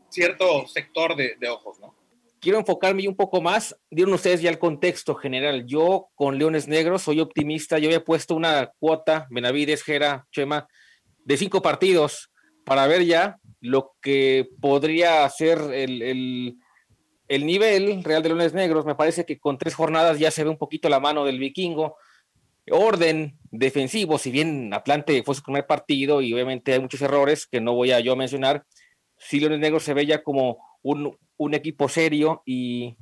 cierto 0.09 0.67
sector 0.67 1.17
de, 1.17 1.49
ojos, 1.49 1.79
¿no? 1.81 1.95
Quiero 2.41 2.59
enfocarme 2.59 3.07
un 3.07 3.17
poco 3.17 3.43
más. 3.43 3.79
Dieron 3.91 4.15
ustedes 4.15 4.41
ya 4.41 4.49
el 4.49 4.59
contexto 4.59 5.15
general. 5.15 5.67
Yo 5.67 6.09
con 6.15 6.39
Leones 6.39 6.69
Negros 6.69 7.03
soy 7.03 7.21
optimista. 7.21 7.79
Yo 7.79 7.89
había 7.89 8.03
puesto 8.03 8.35
una 8.35 8.73
cuota, 8.79 9.27
Benavides, 9.31 9.83
Jera, 9.83 10.27
Chema, 10.33 10.67
de 11.25 11.37
cinco 11.37 11.61
partidos 11.61 12.31
para 12.65 12.87
ver 12.87 13.05
ya 13.05 13.37
lo 13.61 13.93
que 14.01 14.49
podría 14.59 15.29
ser 15.29 15.59
el, 15.73 16.57
nivel 17.29 18.03
real 18.03 18.23
de 18.23 18.31
Leones 18.31 18.55
Negros. 18.55 18.87
Me 18.87 18.95
parece 18.95 19.27
que 19.27 19.39
con 19.39 19.59
tres 19.59 19.75
jornadas 19.75 20.19
ya 20.19 20.31
se 20.31 20.43
ve 20.43 20.49
un 20.49 20.57
poquito 20.57 20.89
la 20.89 20.99
mano 20.99 21.27
del 21.27 21.39
vikingo. 21.39 21.97
Orden 22.71 23.39
defensivo, 23.51 24.17
si 24.17 24.31
bien 24.31 24.73
Atlante 24.73 25.23
fue 25.25 25.35
su 25.35 25.43
primer 25.43 25.67
partido 25.67 26.23
y 26.23 26.33
obviamente 26.33 26.73
hay 26.73 26.81
muchos 26.81 27.03
errores 27.03 27.47
que 27.47 27.61
no 27.61 27.75
voy 27.75 27.91
a 27.91 28.01
yo 28.01 28.15
mencionar, 28.17 28.65
sí 29.19 29.41
Leones 29.41 29.59
Negros 29.59 29.83
se 29.83 29.93
ve 29.93 30.07
ya 30.07 30.23
como 30.23 30.70
un, 30.83 31.17
equipo 31.55 31.89
serio 31.89 32.43
y, 32.45 32.97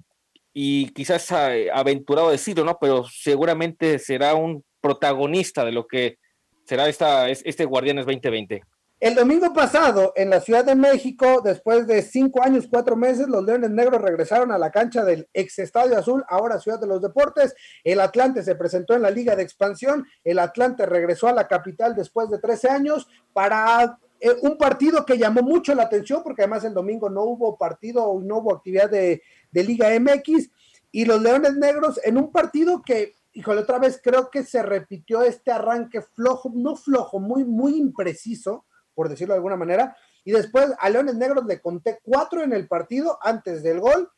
y 0.53 0.89
quizás 0.91 1.31
eh, 1.33 1.69
aventurado 1.73 2.31
decirlo, 2.31 2.65
¿no? 2.65 2.79
Pero 2.81 3.05
seguramente 3.05 3.99
será 3.99 4.35
un 4.35 4.65
protagonista 4.81 5.65
de 5.65 5.73
lo 5.73 5.87
que 5.87 6.19
será 6.65 6.89
esta, 6.89 7.29
este 7.29 7.65
Guardianes 7.65 8.07
2020. 8.07 8.63
El 9.01 9.15
domingo 9.15 9.53
pasado, 9.53 10.13
en 10.17 10.29
la 10.29 10.41
Ciudad 10.41 10.65
de 10.65 10.75
México, 10.75 11.41
después 11.45 11.87
de 11.87 12.03
cinco 12.03 12.43
años, 12.43 12.67
cuatro 12.69 12.97
meses, 12.97 13.29
los 13.29 13.45
Leones 13.45 13.71
Negros 13.71 14.03
regresaron 14.03 14.51
a 14.51 14.59
la 14.59 14.73
cancha 14.73 15.05
del 15.05 15.29
ex 15.33 15.61
Estadio 15.61 15.97
Azul, 15.97 16.25
ahora 16.29 16.59
Ciudad 16.59 16.81
de 16.81 16.89
los 16.89 17.01
Deportes. 17.01 17.55
El 17.85 18.01
Atlante 18.01 18.43
se 18.43 18.57
presentó 18.57 18.95
en 18.95 19.03
la 19.03 19.11
Liga 19.11 19.37
de 19.37 19.45
Expansión. 19.45 20.05
El 20.25 20.41
Atlante 20.41 20.85
regresó 20.85 21.29
a 21.29 21.33
la 21.33 21.47
capital 21.47 21.95
después 21.95 22.29
de 22.29 22.41
13 22.41 22.71
años 22.71 23.07
para 23.33 24.01
eh, 24.21 24.37
un 24.43 24.59
partido 24.59 25.05
que 25.07 25.19
llamó 25.19 25.43
mucho 25.43 25.75
la 25.75 25.85
atención, 25.85 26.23
porque 26.23 26.43
además 26.43 26.65
el 26.65 26.75
domingo 26.75 27.09
no 27.09 27.23
hubo 27.23 27.57
partido, 27.57 28.21
no 28.23 28.39
hubo 28.39 28.55
actividad 28.55 28.91
de, 28.91 29.23
de 29.51 29.65
Liga 29.65 29.89
MX. 29.99 30.51
y 30.91 31.05
los 31.05 31.23
Leones 31.23 31.55
Negros 31.55 32.01
en 32.03 32.17
un 32.17 32.33
partido 32.33 32.83
que, 32.83 33.15
híjole, 33.33 33.61
otra 33.61 33.79
vez 33.79 34.01
creo 34.03 34.31
que 34.31 34.43
se 34.43 34.63
repitió 34.63 35.23
este 35.23 35.53
arranque 35.53 36.03
flojo, 36.03 36.51
no 36.55 36.77
flojo, 36.77 37.21
muy, 37.21 37.45
muy 37.45 37.77
impreciso, 37.77 38.65
por 38.95 39.09
decirlo 39.09 39.35
de 39.35 39.39
alguna 39.39 39.57
manera, 39.57 39.97
y 40.25 40.33
después 40.33 40.73
a 40.79 40.91
Leones 40.91 41.15
Negros 41.15 41.47
le 41.47 41.61
conté 41.61 42.01
cuatro 42.03 42.43
en 42.43 42.53
el 42.53 42.67
partido 42.67 43.19
antes 43.23 43.63
del 43.63 43.81
gol, 43.81 44.11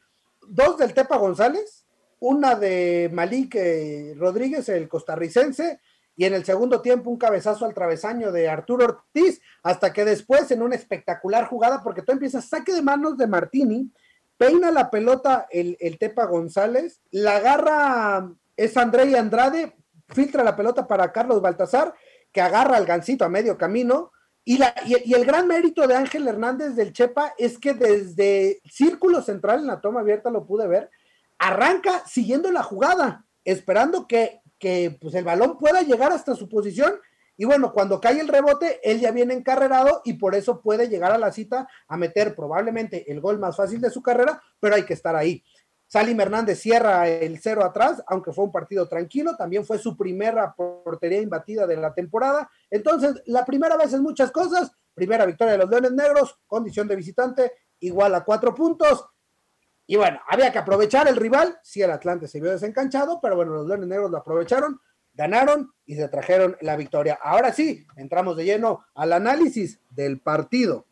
dos 0.48 0.78
del 0.78 0.94
Tepa 0.94 1.16
González, 1.16 1.84
una 2.20 2.54
de 2.54 3.10
Malik 3.12 3.54
eh, 3.56 4.14
Rodríguez, 4.16 4.68
el 4.68 4.88
costarricense, 4.88 5.80
y 6.20 6.26
en 6.26 6.34
el 6.34 6.44
segundo 6.44 6.82
tiempo 6.82 7.08
un 7.08 7.16
cabezazo 7.16 7.64
al 7.64 7.72
travesaño 7.72 8.30
de 8.30 8.46
Arturo 8.46 8.84
Ortiz, 8.84 9.40
hasta 9.62 9.94
que 9.94 10.04
después 10.04 10.50
en 10.50 10.60
una 10.60 10.74
espectacular 10.74 11.46
jugada, 11.46 11.82
porque 11.82 12.02
tú 12.02 12.12
empiezas 12.12 12.44
saque 12.44 12.74
de 12.74 12.82
manos 12.82 13.16
de 13.16 13.26
Martini, 13.26 13.90
peina 14.36 14.70
la 14.70 14.90
pelota 14.90 15.46
el, 15.50 15.78
Tepa 15.98 16.26
González, 16.26 17.00
la 17.10 17.36
agarra 17.36 18.30
es 18.54 18.76
André 18.76 19.16
Andrade, 19.18 19.74
filtra 20.10 20.44
la 20.44 20.56
pelota 20.56 20.86
para 20.86 21.10
Carlos 21.10 21.40
Baltasar, 21.40 21.94
que 22.30 22.42
agarra 22.42 22.76
al 22.76 22.84
gancito 22.84 23.24
a 23.24 23.30
medio 23.30 23.56
camino, 23.56 24.12
y, 24.44 24.58
la, 24.58 24.74
y, 24.84 25.14
el 25.14 25.24
gran 25.24 25.48
mérito 25.48 25.86
de 25.86 25.94
Ángel 25.94 26.28
Hernández 26.28 26.74
del 26.74 26.92
Chepa 26.92 27.32
es 27.38 27.58
que 27.58 27.72
desde 27.72 28.60
círculo 28.70 29.22
central 29.22 29.60
en 29.60 29.68
la 29.68 29.80
toma 29.80 30.00
abierta 30.00 30.28
lo 30.28 30.44
pude 30.44 30.68
ver, 30.68 30.90
arranca 31.38 32.02
siguiendo 32.06 32.52
la 32.52 32.62
jugada, 32.62 33.24
esperando 33.42 34.06
que 34.06 34.39
que 34.60 34.96
pues, 35.00 35.14
el 35.14 35.24
balón 35.24 35.58
pueda 35.58 35.82
llegar 35.82 36.12
hasta 36.12 36.36
su 36.36 36.48
posición. 36.48 36.94
Y 37.36 37.46
bueno, 37.46 37.72
cuando 37.72 38.00
cae 38.00 38.20
el 38.20 38.28
rebote, 38.28 38.78
él 38.84 39.00
ya 39.00 39.10
viene 39.10 39.34
encarrerado 39.34 40.02
y 40.04 40.12
por 40.12 40.34
eso 40.34 40.60
puede 40.60 40.88
llegar 40.88 41.10
a 41.10 41.18
la 41.18 41.32
cita 41.32 41.66
a 41.88 41.96
meter 41.96 42.36
probablemente 42.36 43.10
el 43.10 43.20
gol 43.20 43.38
más 43.38 43.56
fácil 43.56 43.80
de 43.80 43.90
su 43.90 44.02
carrera, 44.02 44.40
pero 44.60 44.74
hay 44.74 44.84
que 44.84 44.92
estar 44.92 45.16
ahí. 45.16 45.42
Salim 45.86 46.20
Hernández 46.20 46.60
cierra 46.60 47.08
el 47.08 47.40
cero 47.40 47.64
atrás, 47.64 48.00
aunque 48.06 48.32
fue 48.32 48.44
un 48.44 48.52
partido 48.52 48.86
tranquilo, 48.86 49.36
también 49.36 49.64
fue 49.64 49.76
su 49.78 49.96
primera 49.96 50.54
portería 50.54 51.20
imbatida 51.20 51.66
de 51.66 51.76
la 51.78 51.92
temporada. 51.92 52.48
Entonces, 52.70 53.20
la 53.26 53.44
primera 53.44 53.76
vez 53.76 53.92
en 53.94 54.02
muchas 54.02 54.30
cosas, 54.30 54.70
primera 54.94 55.26
victoria 55.26 55.54
de 55.54 55.58
los 55.58 55.70
Leones 55.70 55.92
Negros, 55.92 56.38
condición 56.46 56.86
de 56.86 56.94
visitante, 56.94 57.52
igual 57.80 58.14
a 58.14 58.22
cuatro 58.22 58.54
puntos. 58.54 59.04
Y 59.90 59.96
bueno, 59.96 60.20
había 60.28 60.52
que 60.52 60.58
aprovechar 60.60 61.08
el 61.08 61.16
rival. 61.16 61.58
Sí, 61.64 61.82
el 61.82 61.90
Atlante 61.90 62.28
se 62.28 62.40
vio 62.40 62.52
desencanchado, 62.52 63.18
pero 63.20 63.34
bueno, 63.34 63.54
los 63.54 63.66
Leones 63.66 63.88
Negros 63.88 64.08
lo 64.08 64.18
aprovecharon, 64.18 64.80
ganaron 65.14 65.72
y 65.84 65.96
se 65.96 66.06
trajeron 66.06 66.56
la 66.60 66.76
victoria. 66.76 67.18
Ahora 67.20 67.52
sí, 67.52 67.84
entramos 67.96 68.36
de 68.36 68.44
lleno 68.44 68.84
al 68.94 69.12
análisis 69.12 69.80
del 69.90 70.20
partido. 70.20 70.86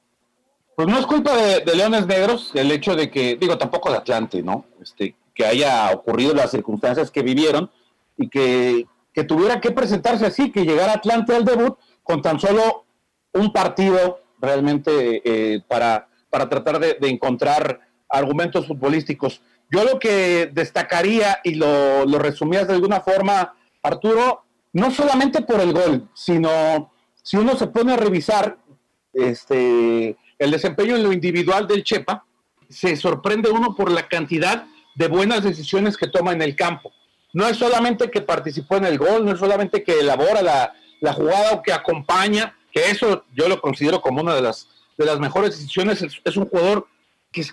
Pues 0.74 0.88
no 0.88 0.98
es 0.98 1.06
culpa 1.06 1.36
de, 1.36 1.64
Leones 1.76 2.08
Negros 2.08 2.50
el 2.56 2.72
hecho 2.72 2.96
de 2.96 3.08
que, 3.08 3.36
digo, 3.36 3.56
tampoco 3.56 3.92
de 3.92 3.98
Atlante, 3.98 4.42
¿no? 4.42 4.64
Este, 4.82 5.14
que 5.32 5.46
haya 5.46 5.92
ocurrido 5.92 6.34
las 6.34 6.50
circunstancias 6.50 7.12
que 7.12 7.22
vivieron 7.22 7.70
y 8.16 8.28
que, 8.28 8.84
tuviera 9.28 9.60
que 9.60 9.70
presentarse 9.70 10.26
así, 10.26 10.50
que 10.50 10.64
llegara 10.64 10.94
Atlante 10.94 11.36
al 11.36 11.44
debut 11.44 11.78
con 12.02 12.20
tan 12.20 12.40
solo 12.40 12.84
un 13.32 13.52
partido 13.52 14.18
realmente 14.40 15.22
eh, 15.24 15.62
para, 15.68 16.08
para 16.30 16.48
tratar 16.48 16.80
de 16.80 17.08
encontrar 17.08 17.87
argumentos 18.08 18.66
futbolísticos. 18.66 19.42
Yo 19.70 19.84
lo 19.84 19.98
que 19.98 20.50
destacaría 20.52 21.40
y 21.44 21.54
lo, 21.54 22.06
lo 22.06 22.18
resumías 22.18 22.66
de 22.66 22.74
alguna 22.74 23.00
forma, 23.00 23.54
Arturo, 23.82 24.44
no 24.72 24.90
solamente 24.90 25.42
por 25.42 25.60
el 25.60 25.72
gol, 25.72 26.08
sino 26.14 26.92
si 27.22 27.36
uno 27.36 27.56
se 27.56 27.66
pone 27.66 27.92
a 27.92 27.96
revisar 27.96 28.58
este, 29.12 30.16
el 30.38 30.50
desempeño 30.50 30.96
en 30.96 31.02
lo 31.02 31.12
individual 31.12 31.66
del 31.66 31.84
Chepa, 31.84 32.24
se 32.68 32.96
sorprende 32.96 33.50
uno 33.50 33.74
por 33.74 33.90
la 33.90 34.08
cantidad 34.08 34.66
de 34.94 35.08
buenas 35.08 35.42
decisiones 35.42 35.96
que 35.96 36.08
toma 36.08 36.32
en 36.32 36.42
el 36.42 36.56
campo. 36.56 36.92
No 37.32 37.46
es 37.46 37.56
solamente 37.56 38.10
que 38.10 38.22
participó 38.22 38.76
en 38.76 38.86
el 38.86 38.98
gol, 38.98 39.24
no 39.24 39.32
es 39.32 39.38
solamente 39.38 39.84
que 39.84 40.00
elabora 40.00 40.42
la, 40.42 40.72
la 41.00 41.12
jugada 41.12 41.52
o 41.52 41.62
que 41.62 41.72
acompaña, 41.72 42.56
que 42.72 42.90
eso 42.90 43.24
yo 43.34 43.48
lo 43.48 43.60
considero 43.60 44.00
como 44.00 44.22
una 44.22 44.34
de 44.34 44.42
las, 44.42 44.68
de 44.96 45.04
las 45.04 45.18
mejores 45.20 45.50
decisiones. 45.50 46.02
Es, 46.02 46.20
es 46.24 46.36
un 46.36 46.48
jugador 46.48 46.86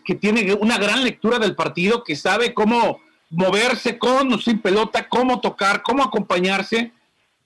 que, 0.04 0.16
tiene 0.16 0.54
una 0.54 0.78
gran 0.78 1.04
lectura 1.04 1.40
del 1.40 1.56
partido, 1.56 2.04
que 2.04 2.16
sabe 2.16 2.54
cómo 2.54 3.00
moverse 3.30 3.98
con 3.98 4.32
o 4.34 4.38
sin 4.38 4.62
pelota, 4.62 5.08
cómo 5.10 5.42
tocar, 5.42 5.82
cómo 5.84 6.04
acompañarse. 6.04 6.92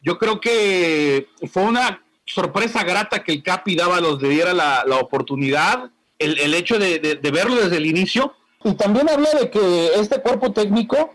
Yo 0.01 0.17
creo 0.17 0.39
que 0.39 1.27
fue 1.51 1.63
una 1.63 2.03
sorpresa 2.25 2.83
grata 2.83 3.23
que 3.23 3.33
el 3.33 3.43
Capi 3.43 3.75
daba 3.75 3.99
los 3.99 4.21
le 4.21 4.29
diera 4.29 4.53
la, 4.53 4.83
oportunidad, 5.01 5.89
el, 6.17 6.53
hecho 6.53 6.77
de, 6.77 7.19
verlo 7.33 7.55
desde 7.55 7.77
el 7.77 7.85
inicio. 7.85 8.33
Y 8.63 8.73
también 8.73 9.09
habla 9.09 9.29
de 9.39 9.49
que 9.49 9.87
este 9.95 10.21
cuerpo 10.21 10.51
técnico, 10.51 11.13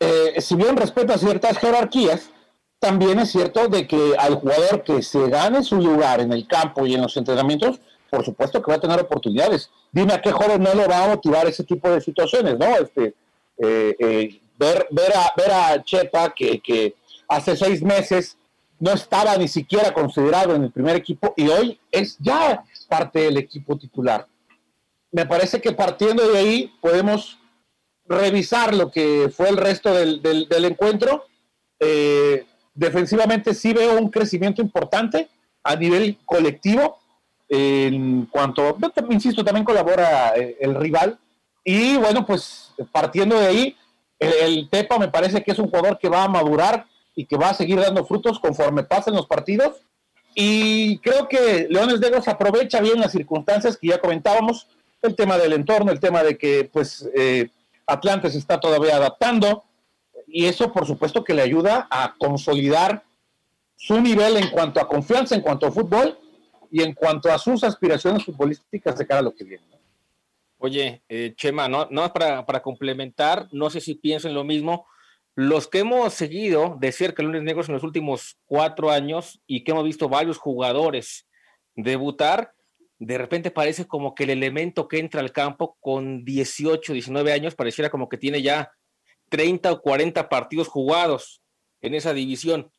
eh, 0.00 0.40
si 0.40 0.54
bien 0.54 0.76
respeta 0.76 1.18
ciertas 1.18 1.58
jerarquías, 1.58 2.30
también 2.78 3.18
es 3.18 3.30
cierto 3.30 3.68
de 3.68 3.86
que 3.86 4.14
al 4.18 4.36
jugador 4.36 4.82
que 4.82 5.02
se 5.02 5.28
gane 5.28 5.62
su 5.62 5.76
lugar 5.76 6.20
en 6.20 6.32
el 6.32 6.46
campo 6.46 6.86
y 6.86 6.94
en 6.94 7.02
los 7.02 7.16
entrenamientos, 7.16 7.80
por 8.10 8.24
supuesto 8.24 8.62
que 8.62 8.70
va 8.70 8.76
a 8.76 8.80
tener 8.80 9.00
oportunidades. 9.00 9.70
Dime 9.92 10.12
a 10.12 10.20
qué 10.20 10.32
joven 10.32 10.62
no 10.62 10.74
lo 10.74 10.88
va 10.88 11.04
a 11.04 11.08
motivar 11.08 11.46
ese 11.46 11.64
tipo 11.64 11.90
de 11.90 12.00
situaciones, 12.00 12.58
¿no? 12.58 12.76
Este, 12.76 13.14
eh, 13.58 13.96
eh, 13.98 14.40
ver, 14.58 14.86
ver, 14.90 15.16
a, 15.16 15.32
ver 15.36 15.50
a 15.50 15.82
Chepa, 15.82 16.34
que, 16.34 16.94
hace 17.28 17.56
seis 17.56 17.82
meses 17.82 18.36
no 18.78 18.92
estaba 18.92 19.36
ni 19.36 19.48
siquiera 19.48 19.92
considerado 19.92 20.54
en 20.54 20.64
el 20.64 20.70
primer 20.70 20.96
equipo 20.96 21.32
y 21.36 21.48
hoy 21.48 21.80
es 21.90 22.16
ya 22.18 22.62
parte 22.88 23.20
del 23.20 23.38
equipo 23.38 23.76
titular. 23.76 24.26
Me 25.10 25.26
parece 25.26 25.60
que 25.60 25.72
partiendo 25.72 26.30
de 26.30 26.38
ahí 26.38 26.72
podemos 26.80 27.38
revisar 28.06 28.74
lo 28.74 28.90
que 28.90 29.32
fue 29.34 29.48
el 29.48 29.56
resto 29.56 29.92
del, 29.92 30.20
del, 30.22 30.64
encuentro. 30.64 31.24
Eh, 31.80 32.44
defensivamente 32.74 33.54
sí 33.54 33.72
veo 33.72 33.98
un 33.98 34.10
crecimiento 34.10 34.62
importante 34.62 35.28
a 35.64 35.74
nivel 35.74 36.18
colectivo 36.24 36.98
en 37.48 38.26
cuanto, 38.26 38.76
insisto, 39.10 39.44
también 39.44 39.64
colabora 39.64 40.36
eh, 40.36 40.56
el 40.60 40.74
rival. 40.74 41.18
Y 41.64 41.96
bueno, 41.96 42.26
pues 42.26 42.72
partiendo 42.92 43.38
de 43.38 43.46
ahí, 43.46 43.76
el, 44.18 44.68
Tepa 44.70 44.98
me 44.98 45.08
parece 45.08 45.42
que 45.42 45.52
es 45.52 45.58
un 45.58 45.68
jugador 45.68 45.98
que 45.98 46.08
va 46.08 46.24
a 46.24 46.28
madurar 46.28 46.86
y 47.14 47.26
que 47.26 47.36
va 47.36 47.50
a 47.50 47.54
seguir 47.54 47.80
dando 47.80 48.04
frutos 48.04 48.38
conforme 48.38 48.82
pasen 48.82 49.14
los 49.14 49.26
partidos. 49.26 49.82
Y 50.34 50.98
creo 50.98 51.28
que 51.28 51.66
Leones 51.70 52.00
Negros 52.00 52.28
aprovecha 52.28 52.80
bien 52.80 53.00
las 53.00 53.12
circunstancias 53.12 53.76
que 53.76 53.88
ya 53.88 54.00
comentábamos, 54.00 54.68
el 55.02 55.14
tema 55.14 55.38
del 55.38 55.52
entorno, 55.52 55.92
el 55.92 56.00
tema 56.00 56.22
de 56.22 56.36
que 56.36 56.68
pues 56.70 57.08
eh, 57.14 57.50
se 58.30 58.38
está 58.38 58.58
todavía 58.58 58.96
adaptando 58.96 59.64
y 60.26 60.46
eso 60.46 60.72
por 60.72 60.86
supuesto 60.86 61.22
que 61.22 61.34
le 61.34 61.42
ayuda 61.42 61.86
a 61.90 62.16
consolidar 62.18 63.04
su 63.76 64.00
nivel 64.00 64.36
en 64.36 64.50
cuanto 64.50 64.80
a 64.80 64.88
confianza, 64.88 65.34
en 65.34 65.42
cuanto 65.42 65.66
a 65.66 65.70
fútbol 65.70 66.18
y 66.70 66.82
en 66.82 66.94
cuanto 66.94 67.30
a 67.30 67.38
sus 67.38 67.64
aspiraciones 67.64 68.24
futbolísticas 68.24 68.98
de 68.98 69.06
cara 69.06 69.20
a 69.20 69.22
lo 69.22 69.34
que 69.34 69.44
viene. 69.44 69.64
Oye, 70.58 71.02
eh, 71.08 71.34
Chema, 71.36 71.68
no, 71.68 71.86
no 71.90 72.12
para, 72.12 72.46
para 72.46 72.62
complementar, 72.62 73.48
no 73.52 73.70
sé 73.70 73.80
si 73.80 73.94
piensan 73.94 74.34
lo 74.34 74.44
mismo. 74.44 74.86
Los 75.34 75.68
que 75.68 75.80
hemos 75.80 76.14
seguido 76.14 76.76
de 76.80 76.92
cerca 76.92 77.22
lunes 77.22 77.42
negros 77.42 77.68
en 77.68 77.74
los 77.74 77.84
últimos 77.84 78.38
cuatro 78.46 78.90
años 78.90 79.40
y 79.46 79.64
que 79.64 79.72
hemos 79.72 79.84
visto 79.84 80.08
varios 80.08 80.38
jugadores 80.38 81.28
debutar, 81.74 82.54
de 82.98 83.18
repente 83.18 83.50
parece 83.50 83.86
como 83.86 84.14
que 84.14 84.24
el 84.24 84.30
elemento 84.30 84.88
que 84.88 84.98
entra 84.98 85.20
al 85.20 85.32
campo 85.32 85.76
con 85.80 86.24
18, 86.24 86.94
19 86.94 87.32
años 87.32 87.54
pareciera 87.54 87.90
como 87.90 88.08
que 88.08 88.16
tiene 88.16 88.40
ya 88.40 88.72
30 89.28 89.72
o 89.72 89.82
40 89.82 90.28
partidos 90.30 90.68
jugados 90.68 91.42
en 91.82 91.94
esa 91.94 92.14
división 92.14 92.70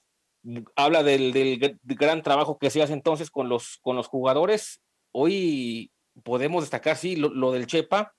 habla 0.76 1.04
del, 1.04 1.78
gran 1.84 2.22
trabajo 2.22 2.58
que 2.58 2.70
se 2.70 2.82
hace 2.82 2.94
entonces 2.94 3.30
con 3.30 3.50
los, 3.50 3.80
jugadores. 4.08 4.82
Hoy 5.12 5.92
podemos 6.24 6.64
destacar, 6.64 6.98
sí, 6.98 7.16
lo, 7.16 7.52
del 7.52 7.68
Chepa, 7.68 8.14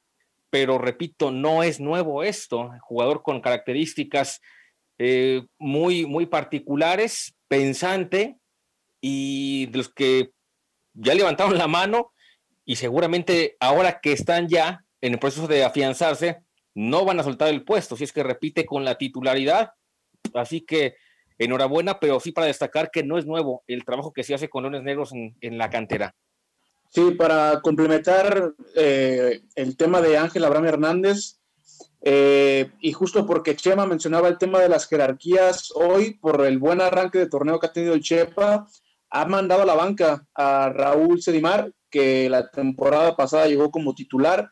pero 0.50 0.78
repito, 0.78 1.30
no 1.30 1.62
es 1.62 1.80
nuevo 1.80 2.22
esto. 2.22 2.70
Jugador 2.80 3.22
con 3.22 3.40
características 3.40 4.40
eh, 4.98 5.46
muy, 5.58 6.06
muy 6.06 6.26
particulares, 6.26 7.34
pensante 7.48 8.36
y 9.00 9.66
de 9.66 9.78
los 9.78 9.88
que 9.88 10.32
ya 10.94 11.14
levantaron 11.14 11.56
la 11.56 11.68
mano 11.68 12.12
y 12.64 12.76
seguramente 12.76 13.56
ahora 13.60 14.00
que 14.00 14.12
están 14.12 14.48
ya 14.48 14.84
en 15.00 15.12
el 15.14 15.18
proceso 15.18 15.46
de 15.46 15.64
afianzarse, 15.64 16.42
no 16.74 17.04
van 17.04 17.20
a 17.20 17.24
soltar 17.24 17.48
el 17.48 17.64
puesto, 17.64 17.96
si 17.96 18.04
es 18.04 18.12
que 18.12 18.22
repite 18.22 18.66
con 18.66 18.84
la 18.84 18.98
titularidad. 18.98 19.72
Así 20.34 20.60
que 20.60 20.96
enhorabuena, 21.38 22.00
pero 22.00 22.20
sí 22.20 22.32
para 22.32 22.46
destacar 22.46 22.90
que 22.90 23.02
no 23.02 23.18
es 23.18 23.26
nuevo 23.26 23.62
el 23.66 23.84
trabajo 23.84 24.12
que 24.12 24.24
se 24.24 24.34
hace 24.34 24.48
con 24.48 24.62
Leones 24.62 24.82
Negros 24.82 25.12
en, 25.12 25.58
la 25.58 25.70
cantera. 25.70 26.14
Sí, 26.90 27.12
para 27.12 27.60
complementar 27.60 28.54
eh, 28.74 29.42
el 29.54 29.76
tema 29.76 30.00
de 30.00 30.16
Ángel 30.16 30.44
Abraham 30.44 30.66
Hernández, 30.66 31.38
eh, 32.00 32.70
y 32.80 32.92
justo 32.92 33.26
porque 33.26 33.56
Chema 33.56 33.86
mencionaba 33.86 34.28
el 34.28 34.38
tema 34.38 34.60
de 34.60 34.68
las 34.68 34.88
jerarquías, 34.88 35.70
hoy 35.74 36.14
por 36.14 36.44
el 36.46 36.58
buen 36.58 36.80
arranque 36.80 37.18
de 37.18 37.28
torneo 37.28 37.58
que 37.58 37.66
ha 37.66 37.72
tenido 37.72 37.94
el 37.94 38.02
Chepa, 38.02 38.66
ha 39.10 39.24
mandado 39.24 39.62
a 39.62 39.66
la 39.66 39.74
banca 39.74 40.26
a 40.34 40.70
Raúl 40.70 41.20
Sedimar, 41.20 41.72
que 41.90 42.28
la 42.28 42.50
temporada 42.50 43.16
pasada 43.16 43.46
llegó 43.46 43.70
como 43.70 43.94
titular, 43.94 44.50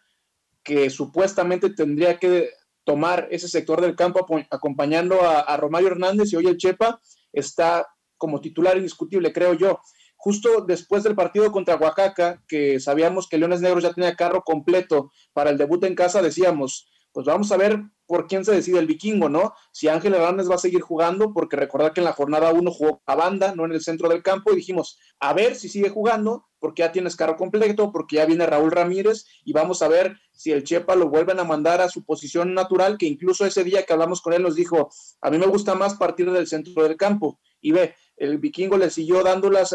que 0.62 0.90
supuestamente 0.90 1.70
tendría 1.70 2.18
que 2.18 2.50
tomar 2.86 3.26
ese 3.32 3.48
sector 3.48 3.80
del 3.80 3.96
campo 3.96 4.24
acompañando 4.50 5.20
a, 5.20 5.56
Romario 5.56 5.88
Hernández 5.88 6.32
y 6.32 6.36
hoy 6.36 6.46
el 6.46 6.56
Chepa 6.56 7.00
está 7.32 7.84
como 8.16 8.40
titular 8.40 8.76
indiscutible, 8.76 9.32
creo 9.32 9.54
yo. 9.54 9.80
Justo 10.14 10.64
después 10.64 11.02
del 11.02 11.16
partido 11.16 11.50
contra 11.50 11.74
Oaxaca, 11.74 12.42
que 12.46 12.78
sabíamos 12.78 13.28
que 13.28 13.38
Leones 13.38 13.60
Negros 13.60 13.82
ya 13.82 13.92
tenía 13.92 14.14
carro 14.14 14.42
completo 14.42 15.10
para 15.32 15.50
el 15.50 15.58
debut 15.58 15.82
en 15.84 15.96
casa, 15.96 16.22
decíamos, 16.22 16.88
pues 17.16 17.24
vamos 17.24 17.50
a 17.50 17.56
ver 17.56 17.80
por 18.04 18.26
quién 18.26 18.44
se 18.44 18.52
decide 18.52 18.78
el 18.78 18.86
vikingo, 18.86 19.30
¿no? 19.30 19.54
Si 19.72 19.88
Ángel 19.88 20.12
Hernández 20.12 20.50
va 20.50 20.56
a 20.56 20.58
seguir 20.58 20.82
jugando, 20.82 21.32
porque 21.32 21.56
recordar 21.56 21.94
que 21.94 22.02
en 22.02 22.04
la 22.04 22.12
jornada 22.12 22.52
uno 22.52 22.70
jugó 22.70 23.00
a 23.06 23.14
banda, 23.14 23.54
no 23.54 23.64
en 23.64 23.72
el 23.72 23.80
centro 23.80 24.10
del 24.10 24.22
campo, 24.22 24.52
y 24.52 24.56
dijimos, 24.56 24.98
a 25.18 25.32
ver 25.32 25.54
si 25.54 25.70
sigue 25.70 25.88
jugando, 25.88 26.44
porque 26.58 26.82
ya 26.82 26.92
tienes 26.92 27.16
carro 27.16 27.38
completo, 27.38 27.90
porque 27.90 28.16
ya 28.16 28.26
viene 28.26 28.44
Raúl 28.44 28.70
Ramírez, 28.70 29.24
y 29.46 29.54
vamos 29.54 29.80
a 29.80 29.88
ver 29.88 30.14
si 30.34 30.52
el 30.52 30.62
Chepa 30.62 30.94
lo 30.94 31.08
vuelven 31.08 31.40
a 31.40 31.44
mandar 31.44 31.80
a 31.80 31.88
su 31.88 32.04
posición 32.04 32.52
natural, 32.52 32.98
que 32.98 33.06
incluso 33.06 33.46
ese 33.46 33.64
día 33.64 33.84
que 33.84 33.94
hablamos 33.94 34.20
con 34.20 34.34
él 34.34 34.42
nos 34.42 34.54
dijo, 34.54 34.90
a 35.22 35.30
mí 35.30 35.38
me 35.38 35.46
gusta 35.46 35.74
más 35.74 35.94
partir 35.94 36.30
del 36.30 36.46
centro 36.46 36.82
del 36.82 36.98
campo, 36.98 37.40
y 37.62 37.72
ve, 37.72 37.94
el 38.16 38.38
vikingo 38.38 38.76
le 38.78 38.90
siguió 38.90 39.22
dando 39.22 39.50
las, 39.50 39.74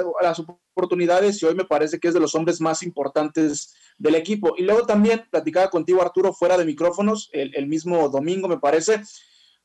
oportunidades 0.74 1.42
y 1.42 1.46
hoy 1.46 1.56
me 1.56 1.66
parece 1.66 2.00
que 2.00 2.08
es 2.08 2.14
de 2.14 2.20
los 2.20 2.34
hombres 2.34 2.60
más 2.60 2.82
importantes 2.82 3.76
del 3.98 4.16
equipo. 4.16 4.56
Y 4.58 4.64
luego 4.64 4.86
también 4.86 5.26
platicaba 5.30 5.70
contigo, 5.70 6.02
Arturo, 6.02 6.34
fuera 6.34 6.58
de 6.58 6.66
micrófonos, 6.66 7.30
el, 7.34 7.68
mismo 7.68 8.10
domingo, 8.10 8.48
me 8.48 8.60
parece. 8.60 9.02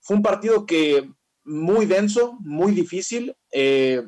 Fue 0.00 0.16
un 0.16 0.22
partido 0.22 0.66
que 0.66 1.10
muy 1.44 1.86
denso, 1.86 2.36
muy 2.40 2.72
difícil. 2.72 3.34
Eh, 3.52 4.02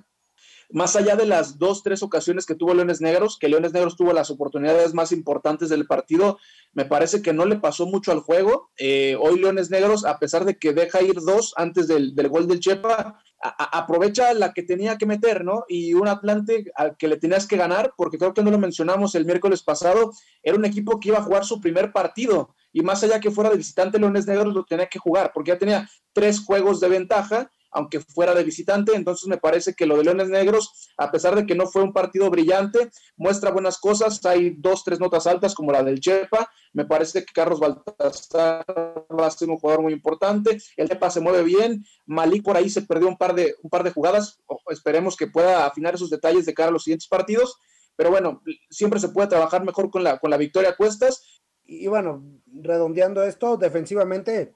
más 0.70 0.96
allá 0.96 1.16
de 1.16 1.24
las 1.24 1.58
dos, 1.58 1.82
tres 1.82 2.02
ocasiones 2.02 2.44
que 2.44 2.54
tuvo 2.54 2.74
Leones 2.74 3.00
Negros, 3.00 3.38
que 3.38 3.48
Leones 3.48 3.72
Negros 3.72 3.96
tuvo 3.96 4.12
las 4.12 4.30
oportunidades 4.30 4.92
más 4.92 5.12
importantes 5.12 5.70
del 5.70 5.86
partido, 5.86 6.38
me 6.74 6.84
parece 6.84 7.22
que 7.22 7.32
no 7.32 7.46
le 7.46 7.56
pasó 7.56 7.86
mucho 7.86 8.12
al 8.12 8.20
juego. 8.20 8.70
Eh, 8.76 9.16
hoy 9.18 9.40
Leones 9.40 9.70
Negros, 9.70 10.04
a 10.04 10.18
pesar 10.18 10.44
de 10.44 10.58
que 10.58 10.74
deja 10.74 11.00
ir 11.00 11.14
dos 11.20 11.54
antes 11.56 11.88
del, 11.88 12.14
del 12.14 12.28
gol 12.28 12.46
del 12.46 12.60
Chepa, 12.60 13.18
aprovecha 13.40 14.34
la 14.34 14.52
que 14.52 14.62
tenía 14.62 14.98
que 14.98 15.06
meter, 15.06 15.44
¿no? 15.44 15.64
Y 15.68 15.94
un 15.94 16.08
Atlante 16.08 16.64
al 16.74 16.96
que 16.96 17.08
le 17.08 17.16
tenías 17.16 17.46
que 17.46 17.56
ganar, 17.56 17.92
porque 17.96 18.18
creo 18.18 18.34
que 18.34 18.42
no 18.42 18.50
lo 18.50 18.58
mencionamos 18.58 19.14
el 19.14 19.24
miércoles 19.24 19.62
pasado, 19.62 20.12
era 20.42 20.56
un 20.56 20.64
equipo 20.64 20.98
que 20.98 21.08
iba 21.08 21.18
a 21.18 21.22
jugar 21.22 21.44
su 21.44 21.60
primer 21.60 21.92
partido 21.92 22.54
y 22.72 22.82
más 22.82 23.02
allá 23.02 23.20
que 23.20 23.30
fuera 23.30 23.50
de 23.50 23.56
visitante, 23.56 23.98
Leones 23.98 24.26
Negros 24.26 24.54
lo 24.54 24.64
tenía 24.64 24.86
que 24.86 24.98
jugar, 24.98 25.32
porque 25.32 25.52
ya 25.52 25.58
tenía 25.58 25.88
tres 26.12 26.40
juegos 26.44 26.80
de 26.80 26.88
ventaja 26.88 27.50
aunque 27.70 28.00
fuera 28.00 28.34
de 28.34 28.44
visitante. 28.44 28.94
Entonces 28.94 29.28
me 29.28 29.38
parece 29.38 29.74
que 29.74 29.86
lo 29.86 29.96
de 29.96 30.04
Leones 30.04 30.28
Negros, 30.28 30.90
a 30.96 31.10
pesar 31.10 31.34
de 31.34 31.46
que 31.46 31.54
no 31.54 31.66
fue 31.66 31.82
un 31.82 31.92
partido 31.92 32.30
brillante, 32.30 32.90
muestra 33.16 33.50
buenas 33.50 33.78
cosas. 33.78 34.24
Hay 34.24 34.54
dos, 34.58 34.84
tres 34.84 35.00
notas 35.00 35.26
altas 35.26 35.54
como 35.54 35.72
la 35.72 35.82
del 35.82 36.00
Chepa. 36.00 36.50
Me 36.72 36.84
parece 36.84 37.24
que 37.24 37.32
Carlos 37.32 37.60
Baltasar 37.60 38.64
va 38.68 39.26
a 39.26 39.30
ser 39.30 39.50
un 39.50 39.58
jugador 39.58 39.82
muy 39.82 39.92
importante. 39.92 40.58
El 40.76 40.88
Chepa 40.88 41.10
se 41.10 41.20
mueve 41.20 41.42
bien. 41.42 41.84
Malik 42.06 42.44
por 42.44 42.56
ahí 42.56 42.70
se 42.70 42.82
perdió 42.82 43.08
un 43.08 43.16
par 43.16 43.34
de, 43.34 43.54
un 43.62 43.70
par 43.70 43.84
de 43.84 43.90
jugadas. 43.90 44.38
Esperemos 44.68 45.16
que 45.16 45.26
pueda 45.26 45.66
afinar 45.66 45.94
esos 45.94 46.10
detalles 46.10 46.46
de 46.46 46.54
cara 46.54 46.68
a 46.68 46.72
los 46.72 46.84
siguientes 46.84 47.08
partidos. 47.08 47.58
Pero 47.96 48.10
bueno, 48.10 48.42
siempre 48.70 49.00
se 49.00 49.08
puede 49.08 49.28
trabajar 49.28 49.64
mejor 49.64 49.90
con 49.90 50.04
la, 50.04 50.18
con 50.18 50.30
la 50.30 50.36
victoria 50.36 50.70
a 50.70 50.76
cuestas. 50.76 51.42
Y 51.70 51.86
bueno, 51.86 52.24
redondeando 52.46 53.22
esto, 53.24 53.58
defensivamente, 53.58 54.54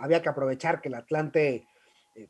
había 0.00 0.22
que 0.22 0.28
aprovechar 0.30 0.80
que 0.80 0.88
el 0.88 0.94
Atlante 0.94 1.66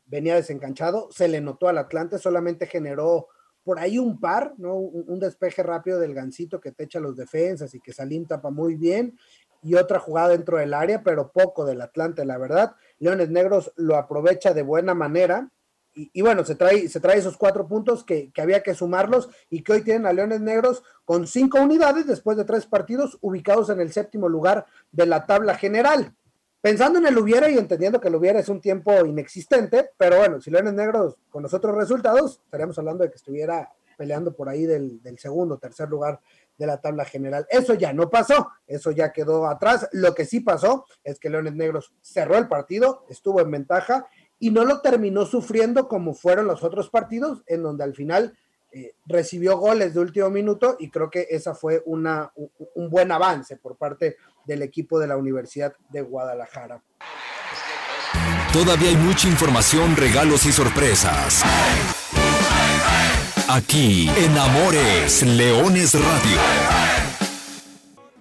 venía 0.05 0.35
desencanchado, 0.35 1.09
se 1.11 1.27
le 1.27 1.41
notó 1.41 1.67
al 1.67 1.77
Atlante, 1.77 2.17
solamente 2.17 2.65
generó 2.65 3.27
por 3.63 3.79
ahí 3.79 3.97
un 3.97 4.19
par, 4.19 4.53
¿no? 4.57 4.75
Un, 4.75 5.19
despeje 5.19 5.63
rápido 5.63 5.99
del 5.99 6.13
gancito 6.13 6.61
que 6.61 6.71
te 6.71 6.83
echa 6.83 6.99
los 6.99 7.15
defensas 7.15 7.73
y 7.73 7.79
que 7.79 7.93
Salim 7.93 8.27
tapa 8.27 8.51
muy 8.51 8.75
bien, 8.75 9.17
y 9.63 9.73
otra 9.73 9.97
jugada 9.97 10.29
dentro 10.29 10.59
del 10.59 10.75
área, 10.75 11.01
pero 11.01 11.31
poco 11.31 11.65
del 11.65 11.81
Atlante, 11.81 12.23
la 12.23 12.37
verdad. 12.37 12.75
Leones 12.99 13.31
Negros 13.31 13.73
lo 13.75 13.95
aprovecha 13.95 14.53
de 14.53 14.61
buena 14.61 14.93
manera. 14.93 15.49
Y, 15.97 16.21
bueno, 16.21 16.43
se 16.43 16.55
trae, 16.55 16.89
se 16.89 16.99
trae 16.99 17.17
esos 17.17 17.37
cuatro 17.37 17.67
puntos 17.67 18.03
que, 18.03 18.29
que, 18.33 18.41
había 18.41 18.61
que 18.61 18.75
sumarlos 18.75 19.29
y 19.49 19.63
que 19.63 19.71
hoy 19.71 19.81
tienen 19.81 20.05
a 20.05 20.11
Leones 20.11 20.41
Negros 20.41 20.83
con 21.05 21.25
cinco 21.25 21.59
unidades 21.59 22.05
después 22.05 22.35
de 22.37 22.43
tres 22.43 22.65
partidos 22.65 23.17
ubicados 23.21 23.69
en 23.69 23.79
el 23.79 23.93
séptimo 23.93 24.27
lugar 24.27 24.65
de 24.91 25.05
la 25.05 25.25
tabla 25.25 25.55
general. 25.55 26.13
Pensando 26.65 26.97
en 26.97 27.05
el 27.05 27.15
hubiera 27.15 27.47
y 27.47 27.59
entendiendo 27.59 28.01
que 28.01 28.07
el 28.07 28.15
hubiera 28.15 28.39
es 28.39 28.49
un 28.49 28.59
tiempo 28.59 29.05
inexistente, 29.05 29.91
pero 29.97 30.17
bueno, 30.17 30.41
si 30.41 30.49
Leones 30.49 30.73
Negros 30.73 31.15
con 31.29 31.43
los 31.43 31.53
otros 31.53 31.75
resultados, 31.75 32.41
estaríamos 32.43 32.75
hablando 32.79 33.03
de 33.03 33.11
que 33.11 33.17
estuviera 33.17 33.71
peleando 33.95 34.35
por 34.35 34.49
ahí 34.49 34.65
del, 34.65 34.99
del 35.03 35.19
segundo, 35.19 35.59
tercer 35.59 35.87
lugar 35.89 36.19
de 36.57 36.65
la 36.65 36.81
tabla 36.81 37.05
general. 37.05 37.45
Eso 37.51 37.75
ya 37.75 37.93
no 37.93 38.09
pasó, 38.09 38.49
eso 38.65 38.89
ya 38.89 39.13
quedó 39.13 39.45
atrás. 39.45 39.87
Lo 39.91 40.15
que 40.15 40.25
sí 40.25 40.39
pasó 40.39 40.87
es 41.03 41.19
que 41.19 41.29
Leones 41.29 41.53
Negros 41.53 41.93
cerró 42.01 42.35
el 42.35 42.47
partido, 42.47 43.05
estuvo 43.09 43.41
en 43.41 43.51
ventaja 43.51 44.07
y 44.39 44.49
no 44.49 44.65
lo 44.65 44.81
terminó 44.81 45.27
sufriendo 45.27 45.87
como 45.87 46.15
fueron 46.15 46.47
los 46.47 46.63
otros 46.63 46.89
partidos, 46.89 47.43
en 47.45 47.61
donde 47.61 47.83
al 47.83 47.93
final 47.93 48.35
eh, 48.77 48.93
recibió 49.05 49.57
goles 49.57 49.93
de 49.93 50.01
último 50.01 50.29
minuto 50.29 50.75
y 50.77 50.89
creo 50.89 51.09
que 51.09 51.27
esa 51.29 51.55
fue 51.55 51.81
una, 51.85 52.33
un, 52.35 52.89
buen 52.89 53.09
avance 53.09 53.55
por 53.55 53.77
parte 53.77 54.17
del 54.45 54.61
equipo 54.61 54.99
de 54.99 55.07
la 55.07 55.17
Universidad 55.17 55.73
de 55.89 56.01
Guadalajara. 56.01 56.81
Todavía 58.53 58.89
hay 58.89 58.95
mucha 58.95 59.27
información, 59.27 59.95
regalos 59.97 60.45
y 60.45 60.51
sorpresas. 60.51 61.43
Aquí 63.49 64.09
en 64.17 64.37
Amores 64.37 65.23
Leones 65.23 65.93
Radio. 65.93 66.37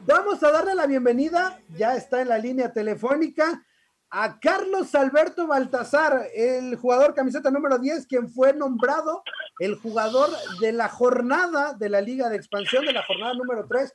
Vamos 0.06 0.42
a 0.42 0.50
darle 0.50 0.74
la 0.74 0.86
bienvenida, 0.86 1.60
ya 1.76 1.96
está 1.96 2.20
en 2.20 2.28
la 2.28 2.38
línea 2.38 2.72
telefónica 2.72 3.64
a 4.10 4.38
Carlos 4.38 4.94
Alberto 4.94 5.46
Baltazar, 5.46 6.28
el 6.34 6.76
jugador 6.76 7.14
camiseta 7.14 7.50
número 7.50 7.78
10, 7.78 8.06
quien 8.06 8.28
fue 8.28 8.52
nombrado 8.52 9.24
el 9.58 9.74
jugador 9.74 10.30
de 10.60 10.72
la 10.72 10.88
jornada 10.88 11.74
de 11.74 11.88
la 11.88 12.00
Liga 12.00 12.28
de 12.28 12.36
Expansión, 12.36 12.84
de 12.84 12.92
la 12.92 13.02
jornada 13.04 13.34
número 13.34 13.66
3. 13.68 13.92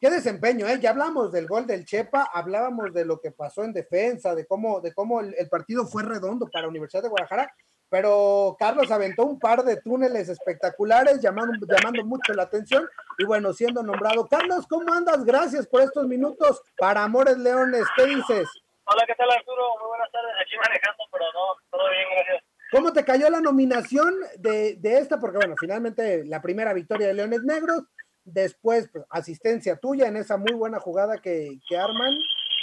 Qué 0.00 0.08
desempeño, 0.08 0.66
¿eh? 0.66 0.78
Ya 0.80 0.90
hablamos 0.90 1.30
del 1.30 1.46
gol 1.46 1.66
del 1.66 1.84
Chepa, 1.84 2.30
hablábamos 2.32 2.90
de 2.94 3.04
lo 3.04 3.20
que 3.20 3.32
pasó 3.32 3.64
en 3.64 3.74
defensa, 3.74 4.34
de 4.34 4.46
cómo, 4.46 4.80
de 4.80 4.94
cómo 4.94 5.20
el, 5.20 5.34
partido 5.50 5.86
fue 5.86 6.02
redondo 6.02 6.48
para 6.50 6.68
Universidad 6.68 7.02
de 7.02 7.10
Guadalajara, 7.10 7.54
pero 7.90 8.56
Carlos 8.58 8.90
aventó 8.90 9.26
un 9.26 9.38
par 9.38 9.62
de 9.62 9.76
túneles 9.76 10.30
espectaculares, 10.30 11.20
llamando, 11.20 11.66
llamando 11.66 12.02
mucho 12.06 12.32
la 12.32 12.44
atención 12.44 12.88
y 13.18 13.26
bueno, 13.26 13.52
siendo 13.52 13.82
nombrado. 13.82 14.26
Carlos, 14.26 14.66
¿cómo 14.66 14.90
andas? 14.90 15.22
Gracias 15.22 15.66
por 15.66 15.82
estos 15.82 16.06
minutos 16.06 16.62
para 16.78 17.04
Amores 17.04 17.36
Leones. 17.36 17.84
¿Qué 17.94 18.06
dices? 18.06 18.48
Hola, 18.84 19.04
¿qué 19.06 19.14
tal 19.16 19.30
Arturo? 19.30 19.76
Muy 19.80 19.88
buenas 19.88 20.10
tardes. 20.10 20.32
Aquí 20.40 20.56
manejando, 20.56 21.04
pero 21.12 21.24
no, 21.34 21.60
todo 21.70 21.90
bien, 21.90 22.06
gracias. 22.14 22.44
¿Cómo 22.72 22.92
te 22.94 23.04
cayó 23.04 23.28
la 23.28 23.40
nominación 23.40 24.14
de, 24.38 24.76
de 24.76 24.98
esta? 24.98 25.20
Porque 25.20 25.36
bueno, 25.36 25.56
finalmente 25.60 26.24
la 26.24 26.40
primera 26.40 26.72
victoria 26.72 27.08
de 27.08 27.14
Leones 27.14 27.42
Negros, 27.42 27.82
después 28.24 28.88
pues, 28.92 29.04
asistencia 29.10 29.76
tuya 29.76 30.08
en 30.08 30.16
esa 30.16 30.36
muy 30.36 30.52
buena 30.52 30.80
jugada 30.80 31.18
que, 31.18 31.58
que 31.68 31.76
arman 31.76 32.12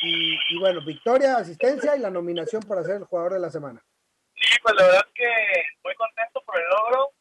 y, 0.03 0.35
y, 0.49 0.59
bueno, 0.59 0.81
victoria, 0.85 1.37
asistencia 1.37 1.95
y 1.95 1.99
la 1.99 2.09
nominación 2.09 2.61
para 2.63 2.83
ser 2.83 2.97
el 2.97 3.03
jugador 3.05 3.33
de 3.33 3.39
la 3.39 3.49
semana. 3.49 3.83
Sí, 4.35 4.57
pues 4.61 4.75
la 4.75 4.83
verdad 4.83 5.05
es 5.07 5.13
que 5.13 5.63
muy 5.83 5.95
contento 5.95 6.41
por 6.45 6.55
el 6.59 6.69
logro, 6.69 7.11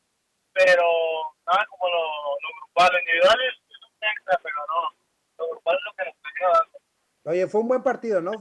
pero 0.53 0.85
nada 1.47 1.67
como 1.71 1.89
lo, 1.89 2.03
lo 2.03 2.49
grupal, 2.61 2.93
lo 2.93 2.99
individual 3.01 3.39
es, 3.49 3.55
un 3.59 4.09
extra, 4.09 4.39
pero 4.43 4.57
no, 4.69 4.97
lo 5.39 5.51
grupal 5.53 5.77
es 5.77 5.83
lo 5.85 5.93
que 5.97 6.05
nos 6.05 6.15
tenía 6.23 6.83
Oye, 7.25 7.47
fue 7.49 7.61
un 7.61 7.69
buen 7.69 7.83
partido, 7.83 8.21
¿no? 8.21 8.33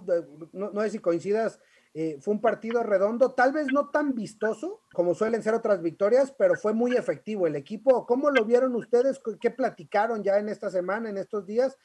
No, 0.53 0.69
no 0.69 0.81
sé 0.81 0.91
si 0.91 0.99
coincidas, 0.99 1.59
eh, 1.97 2.19
fue 2.19 2.33
un 2.33 2.41
partido 2.41 2.83
redondo, 2.83 3.35
tal 3.35 3.53
vez 3.53 3.71
no 3.71 3.87
tan 3.87 4.15
vistoso 4.15 4.83
como 4.91 5.15
suelen 5.15 5.41
ser 5.41 5.53
otras 5.53 5.81
victorias, 5.81 6.35
pero 6.37 6.55
fue 6.55 6.73
muy 6.73 6.91
efectivo 6.91 7.47
el 7.47 7.55
equipo. 7.55 8.05
¿Cómo 8.05 8.31
lo 8.31 8.43
vieron 8.43 8.75
ustedes? 8.75 9.21
¿Qué 9.39 9.49
platicaron 9.49 10.21
ya 10.21 10.35
en 10.35 10.49
esta 10.49 10.69
semana, 10.69 11.07
en 11.07 11.15
estos 11.15 11.45
días? 11.45 11.79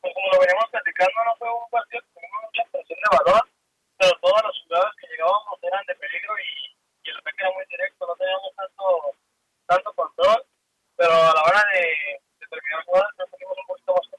Pues 0.00 0.12
como 0.12 0.26
lo 0.34 0.40
veníamos 0.40 0.66
platicando, 0.74 1.14
no 1.22 1.36
fue 1.38 1.46
un 1.46 1.70
partido 1.70 2.02
con 2.14 2.24
mucha 2.26 2.62
presión 2.72 2.98
de 2.98 3.08
balón, 3.14 3.46
pero 3.96 4.10
todas 4.18 4.42
las 4.42 4.58
jugadas 4.66 4.92
que 4.98 5.06
llegábamos 5.06 5.58
eran 5.62 5.86
de 5.86 5.94
peligro 6.02 6.34
y, 6.34 6.74
el 7.08 7.16
ataque 7.18 7.38
era 7.38 7.54
muy 7.54 7.64
directo, 7.70 8.06
no 8.10 8.16
teníamos 8.16 8.50
tanto, 8.58 8.84
tanto 9.70 9.92
control, 9.94 10.42
pero 10.96 11.14
a 11.14 11.30
la 11.30 11.42
hora 11.46 11.62
de, 11.70 12.18
de 12.42 12.46
terminar 12.50 12.82
jugadas, 12.90 13.10
teníamos 13.30 13.58
un 13.62 13.66
poquito 13.70 13.94
más 13.94 14.13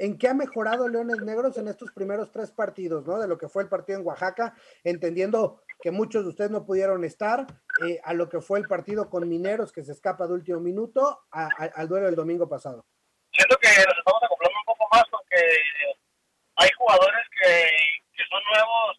en 0.00 0.16
qué 0.16 0.28
ha 0.28 0.34
mejorado 0.34 0.88
Leones 0.88 1.20
Negros 1.20 1.58
en 1.58 1.68
estos 1.68 1.92
primeros 1.92 2.32
tres 2.32 2.50
partidos, 2.50 3.06
¿no? 3.06 3.18
De 3.18 3.28
lo 3.28 3.36
que 3.36 3.50
fue 3.50 3.62
el 3.62 3.68
partido 3.68 3.98
en 3.98 4.06
Oaxaca, 4.06 4.54
entendiendo 4.82 5.62
que 5.78 5.90
muchos 5.90 6.24
de 6.24 6.30
ustedes 6.30 6.50
no 6.50 6.64
pudieron 6.64 7.04
estar, 7.04 7.46
eh, 7.86 8.00
a 8.02 8.14
lo 8.14 8.30
que 8.30 8.40
fue 8.40 8.58
el 8.58 8.66
partido 8.66 9.10
con 9.10 9.28
Mineros, 9.28 9.72
que 9.72 9.84
se 9.84 9.92
escapa 9.92 10.26
de 10.26 10.32
último 10.32 10.58
minuto, 10.58 11.20
al 11.30 11.86
duelo 11.86 12.06
del 12.06 12.16
domingo 12.16 12.48
pasado. 12.48 12.86
Siento 13.30 13.56
que 13.60 13.68
nos 13.68 13.98
estamos 13.98 14.22
acoplando 14.24 14.58
un 14.58 14.64
poco 14.64 14.88
más 14.90 15.04
porque 15.10 15.36
hay 16.56 16.70
jugadores 16.78 17.24
que, 17.36 18.24
son 18.24 18.40
nuevos, 18.54 18.96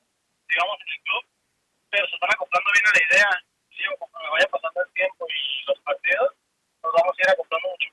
digamos, 0.49 0.77
en 0.85 0.89
el 0.93 1.01
club, 1.01 1.23
pero 1.89 2.05
se 2.05 2.13
están 2.13 2.29
acoplando 2.29 2.69
bien 2.73 2.85
a 2.85 2.93
la 2.93 3.03
idea. 3.09 3.29
Sí, 3.73 3.81
me 3.89 4.29
vaya 4.29 4.47
pasando 4.53 4.81
el 4.85 4.93
tiempo 4.93 5.25
y 5.25 5.65
los 5.65 5.79
partidos, 5.81 6.29
nos 6.83 6.93
vamos 6.93 7.15
a 7.17 7.21
ir 7.23 7.29
acoplando 7.31 7.69
mucho. 7.69 7.90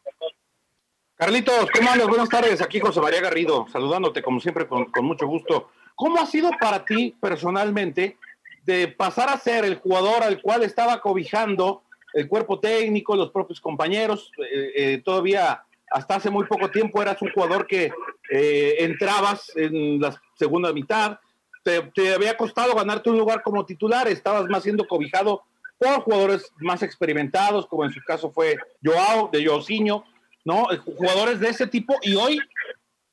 Carlitos, 1.19 1.69
¿cómo 1.75 1.91
andas? 1.91 2.07
Buenas 2.07 2.29
tardes. 2.29 2.63
Aquí 2.63 2.79
José 2.79 3.01
María 3.01 3.21
Garrido, 3.21 3.67
saludándote 3.73 4.23
como 4.23 4.39
siempre 4.39 4.69
con, 4.69 4.87
mucho 5.03 5.27
gusto. 5.27 5.69
¿cómo 5.97 6.21
ha 6.21 6.27
sido 6.27 6.53
para 6.61 6.85
ti 6.85 7.17
personalmente 7.21 8.17
de 8.65 8.87
pasar 8.87 9.29
a 9.29 9.37
ser 9.37 9.65
el 9.65 9.79
jugador 9.79 10.23
al 10.23 10.41
cual 10.41 10.63
estaba 10.63 11.01
cobijando 11.01 11.83
el 12.15 12.29
cuerpo 12.29 12.61
técnico, 12.61 13.17
los 13.17 13.33
propios 13.33 13.61
compañeros? 13.61 14.31
Eh, 14.39 14.73
eh, 14.77 15.03
todavía 15.05 15.65
hasta 15.91 16.15
hace 16.15 16.31
muy 16.31 16.47
poco 16.47 16.71
tiempo 16.71 17.03
eras 17.03 17.21
un 17.21 17.33
jugador 17.33 17.67
que 17.67 17.91
eh, 18.31 18.77
entrabas 18.79 19.51
en 19.57 20.01
la 20.01 20.23
segunda 20.37 20.73
mitad, 20.73 21.19
te, 21.65 22.15
había 22.15 22.37
costado 22.37 22.77
ganarte 22.77 23.11
un 23.11 23.19
lugar 23.19 23.43
como 23.43 23.67
titular, 23.67 24.07
estabas 24.07 24.49
más 24.49 24.63
siendo 24.63 24.87
cobijado 24.87 25.43
por 25.79 26.03
jugadores 26.03 26.53
más 26.61 26.85
experimentados, 26.85 27.67
como 27.67 27.85
en 27.85 27.91
su 27.91 28.01
caso 28.07 28.31
fue 28.31 28.57
Joao, 28.85 29.31
de 29.33 29.45
Joaquinho, 29.45 30.05
¿no? 30.45 30.67
Jugadores 30.85 31.41
de 31.41 31.49
ese 31.49 31.67
tipo, 31.67 31.97
y 32.03 32.15
hoy 32.15 32.41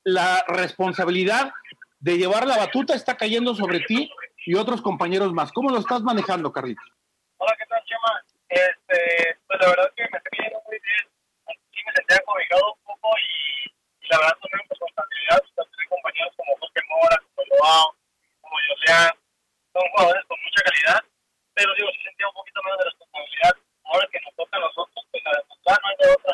la 0.03 0.43
responsabilidad 0.47 1.51
de 1.99 2.17
llevar 2.17 2.45
la 2.45 2.57
batuta 2.57 2.93
está 2.93 3.17
cayendo 3.17 3.55
sobre 3.55 3.79
ti 3.81 4.11
y 4.45 4.55
otros 4.55 4.81
compañeros 4.81 5.33
más. 5.33 5.51
¿Cómo 5.51 5.69
lo 5.71 5.79
estás 5.79 6.01
manejando, 6.01 6.51
Carlitos? 6.51 6.85
Hola, 7.37 7.55
¿qué 7.57 7.65
tal, 7.65 7.81
Chema? 7.85 8.23
Este, 8.49 9.39
pues 9.47 9.59
la 9.59 9.67
verdad 9.69 9.91
que 9.95 10.03
me 10.03 10.17
estoy 10.17 10.37
yendo 10.37 10.61
muy 10.69 10.77
bien. 10.77 11.03
Sí 11.73 11.81
me 11.85 11.91
sentía 11.95 12.21
cobijado 12.25 12.73
un 12.73 12.81
poco 12.85 13.09
y, 13.17 13.69
y 14.05 14.07
la 14.09 14.17
verdad 14.19 14.37
tomé 14.39 14.61
responsabilidad. 14.69 15.41
Tengo 15.55 15.89
compañeros 15.89 16.33
como 16.37 16.51
José 16.61 16.81
Mora, 16.87 17.17
como 17.33 17.51
Joao, 17.57 17.95
como 18.41 18.55
Josean. 18.69 19.11
Son 19.73 19.83
jugadores 19.91 20.23
con 20.29 20.37
mucha 20.39 20.61
calidad, 20.61 21.01
pero 21.53 21.73
digo, 21.75 21.89
sí 21.91 21.99
sentía 22.05 22.27
un 22.29 22.37
poquito 22.37 22.61
menos 22.63 22.79
de 22.79 22.85
responsabilidad. 22.85 23.53
Ahora 23.83 24.07
que 24.11 24.21
nos 24.21 24.33
toca 24.37 24.55
a 24.55 24.61
nosotros, 24.61 25.01
pues 25.11 25.23
la 25.25 25.31
demostrar 25.41 25.79
no 25.81 25.87
hay 25.89 25.97
de 25.99 26.07
otra. 26.13 26.33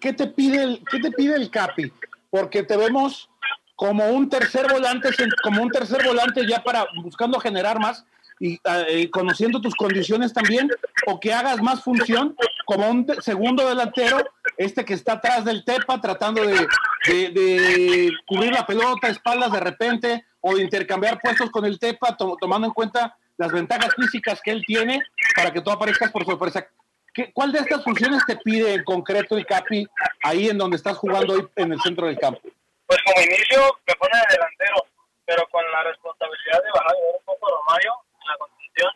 ¿Qué, 0.00 0.08
¿Qué, 0.08 0.12
te 0.12 0.26
pide 0.26 0.62
el, 0.62 0.84
¿Qué 0.90 0.98
te 0.98 1.10
pide 1.12 1.36
el 1.36 1.50
Capi? 1.50 1.92
Porque 2.30 2.62
te 2.62 2.76
vemos 2.76 3.28
como 3.76 4.06
un 4.10 4.28
tercer 4.28 4.70
volante, 4.70 5.08
como 5.42 5.62
un 5.62 5.70
tercer 5.70 6.04
volante 6.04 6.46
ya 6.46 6.62
para 6.62 6.86
buscando 7.02 7.40
generar 7.40 7.80
más 7.80 8.04
y 8.38 8.60
eh, 8.88 9.10
conociendo 9.10 9.60
tus 9.60 9.74
condiciones 9.74 10.32
también, 10.32 10.68
o 11.06 11.20
que 11.20 11.32
hagas 11.32 11.62
más 11.62 11.82
función 11.82 12.34
como 12.64 12.90
un 12.90 13.06
segundo 13.20 13.68
delantero, 13.68 14.24
este 14.56 14.84
que 14.84 14.94
está 14.94 15.14
atrás 15.14 15.44
del 15.44 15.64
Tepa 15.64 16.00
tratando 16.00 16.42
de, 16.46 18.10
cubrir 18.26 18.52
la 18.52 18.66
pelota, 18.66 19.08
espaldas 19.08 19.52
de 19.52 19.60
repente, 19.60 20.24
o 20.40 20.56
de 20.56 20.62
intercambiar 20.62 21.20
puestos 21.20 21.50
con 21.50 21.66
el 21.66 21.78
Tepa, 21.78 22.16
to 22.16 22.36
tomando 22.40 22.66
en 22.66 22.72
cuenta 22.72 23.16
las 23.36 23.52
ventajas 23.52 23.94
físicas 23.94 24.40
que 24.42 24.50
él 24.50 24.64
tiene 24.66 25.02
para 25.34 25.52
que 25.52 25.60
tú 25.60 25.70
aparezcas 25.70 26.10
por 26.10 26.24
sorpresa. 26.24 26.66
¿Qué, 27.12 27.32
¿Cuál 27.32 27.52
de 27.52 27.60
estas 27.60 27.82
funciones 27.82 28.22
te 28.26 28.36
pide 28.36 28.74
en 28.74 28.84
concreto 28.84 29.36
el 29.36 29.46
Capi 29.46 29.86
ahí 30.22 30.48
en 30.48 30.58
donde 30.58 30.76
estás 30.76 30.96
jugando 30.96 31.34
hoy 31.34 31.48
en 31.56 31.72
el 31.72 31.80
centro 31.80 32.06
del 32.06 32.18
campo? 32.18 32.40
Pues 32.86 32.98
como 33.04 33.20
inicio 33.22 33.78
me 33.86 33.94
pone 33.94 34.16
de 34.16 34.34
delantero, 34.34 34.86
pero 35.24 35.46
con 35.50 35.62
la 35.70 35.82
responsabilidad 35.84 36.62
de 36.62 36.70
bajar 36.70 36.94
un 36.96 37.24
poco 37.24 37.48
Romario 37.48 37.92
en 38.20 38.26
la 38.26 38.36
contención 38.38 38.90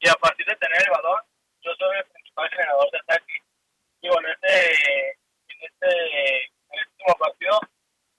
y 0.00 0.08
a 0.08 0.14
partir 0.14 0.46
de 0.46 0.56
tener 0.56 0.82
el 0.82 0.90
balón, 0.90 1.20
yo 1.62 1.70
soy 1.78 1.98
el 1.98 2.04
principal 2.12 2.48
generador 2.50 2.90
de 2.90 2.98
ataque. 2.98 3.42
Y 4.02 4.06
en 4.06 4.26
este, 4.26 5.10
en 5.10 5.58
este, 5.62 5.90
en 5.90 6.78
este 6.78 6.90
último 6.96 7.14
partido 7.18 7.60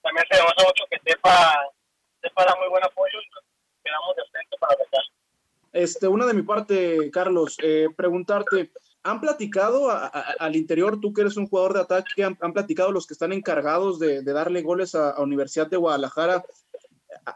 también 0.02 0.26
se 0.30 0.36
demuestra 0.36 0.64
mucho 0.66 0.84
que 0.90 0.98
Tepa, 0.98 1.66
Tepa 2.20 2.44
da 2.44 2.54
muy 2.56 2.68
buen 2.68 2.84
apoyo 2.84 3.18
y 3.20 3.28
nos 3.30 3.44
quedamos 3.82 4.16
de 4.16 4.22
frente 4.30 4.56
para 4.58 4.74
atacar. 4.74 5.04
Este, 5.72 6.06
una 6.06 6.26
de 6.26 6.34
mi 6.34 6.42
parte, 6.42 7.10
Carlos, 7.10 7.56
eh, 7.62 7.88
preguntarte, 7.96 8.70
¿han 9.02 9.20
platicado 9.20 9.90
a, 9.90 10.06
a, 10.06 10.20
al 10.38 10.56
interior, 10.56 11.00
tú 11.00 11.12
que 11.12 11.22
eres 11.22 11.36
un 11.36 11.46
jugador 11.46 11.74
de 11.74 11.80
ataque, 11.80 12.24
han, 12.24 12.52
platicado 12.52 12.92
los 12.92 13.06
que 13.06 13.14
están 13.14 13.32
encargados 13.32 13.98
de, 13.98 14.22
darle 14.22 14.62
goles 14.62 14.94
a, 14.94 15.10
a, 15.10 15.22
Universidad 15.22 15.68
de 15.68 15.76
Guadalajara? 15.76 16.44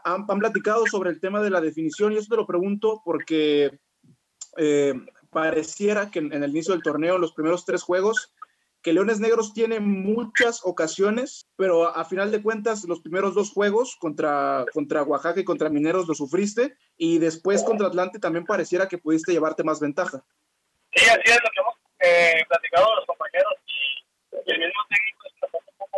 Han, 0.03 0.25
platicado 0.25 0.85
sobre 0.87 1.09
el 1.09 1.19
tema 1.19 1.41
de 1.41 1.49
la 1.49 1.61
definición? 1.61 2.13
Y 2.13 2.17
eso 2.17 2.29
te 2.29 2.35
lo 2.35 2.47
pregunto 2.47 3.01
porque 3.03 3.79
eh, 4.57 4.93
pareciera 5.29 6.09
que 6.09 6.19
en, 6.19 6.31
el 6.31 6.51
inicio 6.51 6.73
del 6.73 6.83
torneo, 6.83 7.15
en 7.15 7.21
los 7.21 7.33
primeros 7.33 7.65
tres 7.65 7.83
juegos, 7.83 8.33
que 8.81 8.93
Leones 8.93 9.19
Negros 9.19 9.53
tiene 9.53 9.81
muchas 9.81 10.61
ocasiones, 10.63 11.47
pero 11.57 11.87
a, 11.87 11.91
a, 11.91 12.05
final 12.05 12.31
de 12.31 12.41
cuentas 12.41 12.85
los 12.85 13.01
primeros 13.01 13.33
dos 13.33 13.51
juegos 13.51 13.97
contra, 13.99 14.65
contra 14.73 15.03
Oaxaca 15.03 15.41
y 15.41 15.43
contra 15.43 15.69
Mineros 15.69 16.07
lo 16.07 16.13
sufriste 16.13 16.77
y 16.95 17.17
después 17.17 17.63
contra 17.63 17.87
Atlante 17.87 18.19
también 18.19 18.45
pareciera 18.45 18.87
que 18.87 18.97
pudiste 18.97 19.33
llevarte 19.33 19.63
más 19.63 19.81
ventaja. 19.81 20.23
Sí, 20.95 21.03
así 21.09 21.25
es 21.25 21.39
lo 21.43 21.49
que 21.51 21.59
hemos 21.59 21.75
eh, 21.99 22.45
platicado 22.47 22.95
los 22.95 23.05
compañeros 23.05 23.53
y, 23.65 24.05
y, 24.45 24.51
el 24.51 24.59
mismo 24.59 24.81
técnico 24.89 25.27
es 25.27 25.33
un 25.43 25.77
poco 25.77 25.97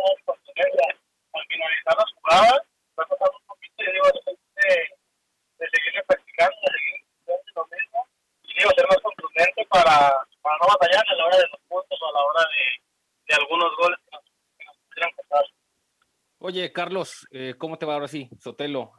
al 1.32 1.46
finalizar 1.46 1.96
las 1.96 2.12
jugadas, 2.12 2.60
va 2.98 3.04
a 3.04 3.06
pasar 3.06 3.30
un 3.30 3.46
poquito, 3.46 3.84
yo 3.84 3.92
digo, 3.92 4.06
de, 4.06 4.74
de 5.58 5.66
seguirle 5.70 6.02
practicando, 6.06 6.56
de 6.60 6.72
seguir 6.72 7.00
lo 7.54 7.64
mismo 7.66 8.08
y 8.44 8.54
digo, 8.58 8.70
ser 8.76 8.86
más 8.88 9.00
contundente 9.00 9.66
para, 9.68 10.14
para 10.42 10.56
no 10.58 10.66
batallar 10.68 11.04
a 11.06 11.14
la 11.14 11.26
hora 11.26 11.36
de 11.36 11.48
los 11.48 11.60
puntos 11.68 11.98
o 12.02 12.08
a 12.08 12.12
la 12.12 12.24
hora 12.24 12.44
de, 12.50 12.64
de 13.28 13.34
algunos 13.34 13.76
goles 13.76 13.98
que 14.04 14.10
nos, 14.10 14.24
que 14.58 14.64
nos 14.64 14.76
pudieran 14.76 15.10
pasar. 15.16 15.44
Oye, 16.38 16.72
Carlos, 16.72 17.26
eh, 17.30 17.54
¿cómo 17.58 17.78
te 17.78 17.86
va 17.86 17.94
ahora 17.94 18.08
sí, 18.08 18.28
Sotelo? 18.38 18.92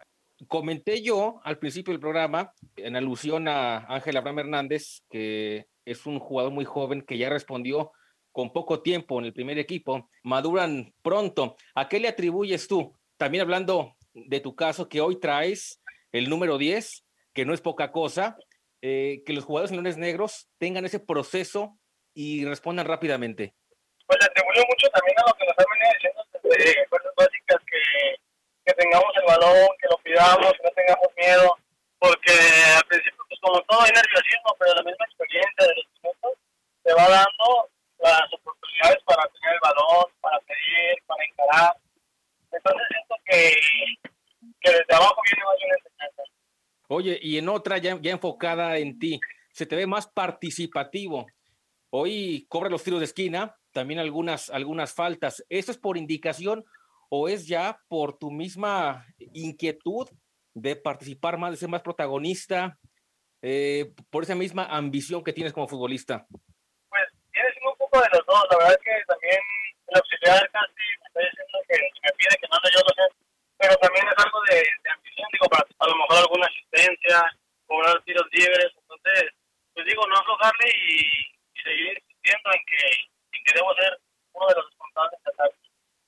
Comenté 0.47 1.01
yo 1.01 1.41
al 1.43 1.59
principio 1.59 1.91
del 1.91 2.01
programa, 2.01 2.53
en 2.75 2.95
alusión 2.95 3.47
a 3.47 3.85
Ángel 3.87 4.17
Abraham 4.17 4.39
Hernández, 4.39 5.01
que 5.09 5.67
es 5.85 6.05
un 6.05 6.19
jugador 6.19 6.51
muy 6.51 6.65
joven 6.65 7.01
que 7.01 7.17
ya 7.17 7.29
respondió 7.29 7.91
con 8.31 8.53
poco 8.53 8.81
tiempo 8.81 9.19
en 9.19 9.25
el 9.25 9.33
primer 9.33 9.59
equipo, 9.59 10.09
maduran 10.23 10.93
pronto. 11.01 11.55
¿A 11.75 11.89
qué 11.89 11.99
le 11.99 12.07
atribuyes 12.07 12.67
tú? 12.67 12.97
También 13.17 13.41
hablando 13.41 13.95
de 14.13 14.39
tu 14.39 14.55
caso, 14.55 14.89
que 14.89 15.01
hoy 15.01 15.19
traes 15.19 15.81
el 16.11 16.29
número 16.29 16.57
10, 16.57 17.05
que 17.33 17.45
no 17.45 17.53
es 17.53 17.61
poca 17.61 17.91
cosa, 17.91 18.37
eh, 18.81 19.21
que 19.25 19.33
los 19.33 19.45
jugadores 19.45 19.71
leones 19.71 19.97
negros 19.97 20.49
tengan 20.57 20.85
ese 20.85 20.99
proceso 20.99 21.77
y 22.13 22.45
respondan 22.45 22.87
rápidamente. 22.87 23.53
Pues 24.07 24.19
le 24.19 24.25
atribuyo 24.25 24.63
mucho 24.67 24.89
también 24.89 25.15
a 25.19 25.29
lo 25.29 25.33
que 25.37 25.45
nos 25.45 25.55
han 25.57 25.65
venido 25.71 25.91
diciendo 25.93 26.21
desde 26.43 26.87
fuerzas 26.87 27.13
básicas, 27.15 27.57
que, 27.65 28.15
que 28.65 28.73
tengamos 28.73 29.11
el 29.15 29.25
balón, 29.25 29.67
que 29.79 29.87
lo 29.89 29.97
pidamos, 29.99 30.51
que 30.53 30.63
no 30.63 30.71
tengamos 30.75 31.07
miedo, 31.15 31.57
porque 31.99 32.33
al 32.75 32.85
principio, 32.87 33.23
como 33.41 33.61
todo 33.63 33.81
hay 33.81 33.91
nerviosismo, 33.91 34.55
pero 34.59 34.75
la 34.75 34.83
misma 34.83 35.05
experiencia 35.05 35.65
de 35.67 35.75
los 35.75 35.85
minutos 36.01 36.31
te 36.83 36.93
va 36.93 37.09
dando 37.09 37.69
las 37.99 38.33
oportunidades 38.33 39.03
para 39.05 39.23
tener 39.27 39.53
el 39.53 39.59
balón, 39.61 40.05
para 40.21 40.39
pedir, 40.39 41.03
para 41.05 41.23
encarar. 41.25 41.77
Entonces 42.51 42.87
siento 42.89 43.15
que, 43.25 43.55
que 44.61 44.71
desde 44.71 44.95
abajo 44.95 45.21
viene 45.25 45.45
más 45.45 45.55
una 45.65 45.75
enseñanza. 45.75 46.23
Oye, 46.87 47.19
y 47.21 47.37
en 47.37 47.49
otra 47.49 47.77
ya, 47.77 47.97
ya 48.01 48.11
enfocada 48.11 48.77
en 48.77 48.99
ti, 48.99 49.19
se 49.51 49.65
te 49.65 49.75
ve 49.75 49.87
más 49.87 50.07
participativo. 50.07 51.27
Hoy 51.89 52.45
cobra 52.49 52.69
los 52.69 52.83
tiros 52.83 52.99
de 52.99 53.05
esquina, 53.05 53.57
también 53.71 53.99
algunas, 53.99 54.49
algunas 54.49 54.93
faltas. 54.93 55.43
¿Eso 55.49 55.71
es 55.71 55.77
por 55.77 55.97
indicación 55.97 56.63
o 57.09 57.27
es 57.27 57.47
ya 57.47 57.79
por 57.87 58.17
tu 58.17 58.31
misma 58.31 59.05
inquietud 59.33 60.09
de 60.53 60.75
participar 60.75 61.37
más, 61.37 61.51
de 61.51 61.57
ser 61.57 61.69
más 61.69 61.81
protagonista, 61.81 62.77
eh, 63.41 63.93
por 64.09 64.23
esa 64.23 64.35
misma 64.35 64.65
ambición 64.65 65.23
que 65.23 65.33
tienes 65.33 65.53
como 65.53 65.67
futbolista? 65.67 66.27
Pues 66.89 67.05
tiene 67.31 67.51
siendo 67.51 67.71
un 67.71 67.77
poco 67.77 67.99
de 68.01 68.09
los 68.13 68.25
dos. 68.25 68.45
La 68.51 68.57
verdad 68.57 68.77
es 68.77 68.83
que 68.85 68.95
también 69.07 69.39
el 69.87 69.97
auxiliar 69.97 70.49
casi 70.51 70.85
me 71.01 71.07
está 71.07 71.19
diciendo 71.19 71.57
que 71.67 71.77
me 71.81 72.11
pide 72.17 72.37
que 72.39 72.47
mande 72.47 72.69
yo 72.69 72.81
lo 72.85 72.93
sé, 72.93 73.05
pero 73.57 73.75
también 73.77 74.05
es 74.07 74.17
algo 74.23 74.39
de, 74.49 74.57
de 74.61 74.89
ambición, 74.89 75.27
digo, 75.33 75.47
para 75.49 75.65
a 75.65 75.87
lo 75.87 75.95
mejor 75.97 76.17
alguna 76.17 76.47
asistencia, 76.47 77.17
cobrar 77.65 78.03
tiros 78.03 78.27
libres. 78.31 78.69
Entonces, 78.77 79.33
pues 79.73 79.85
digo, 79.85 80.05
no 80.07 80.15
aflojarle 80.15 80.67
y, 80.69 80.99
y 81.53 81.59
seguir 81.63 81.97
insistiendo 81.97 82.49
en 82.53 82.61
que, 82.69 82.81
en 83.37 83.43
que 83.43 83.53
debo 83.55 83.73
ser 83.75 83.97
uno 84.33 84.47
de 84.47 84.55
los 84.55 84.65
responsables 84.69 85.19
de 85.23 85.31
ataque. 85.33 85.57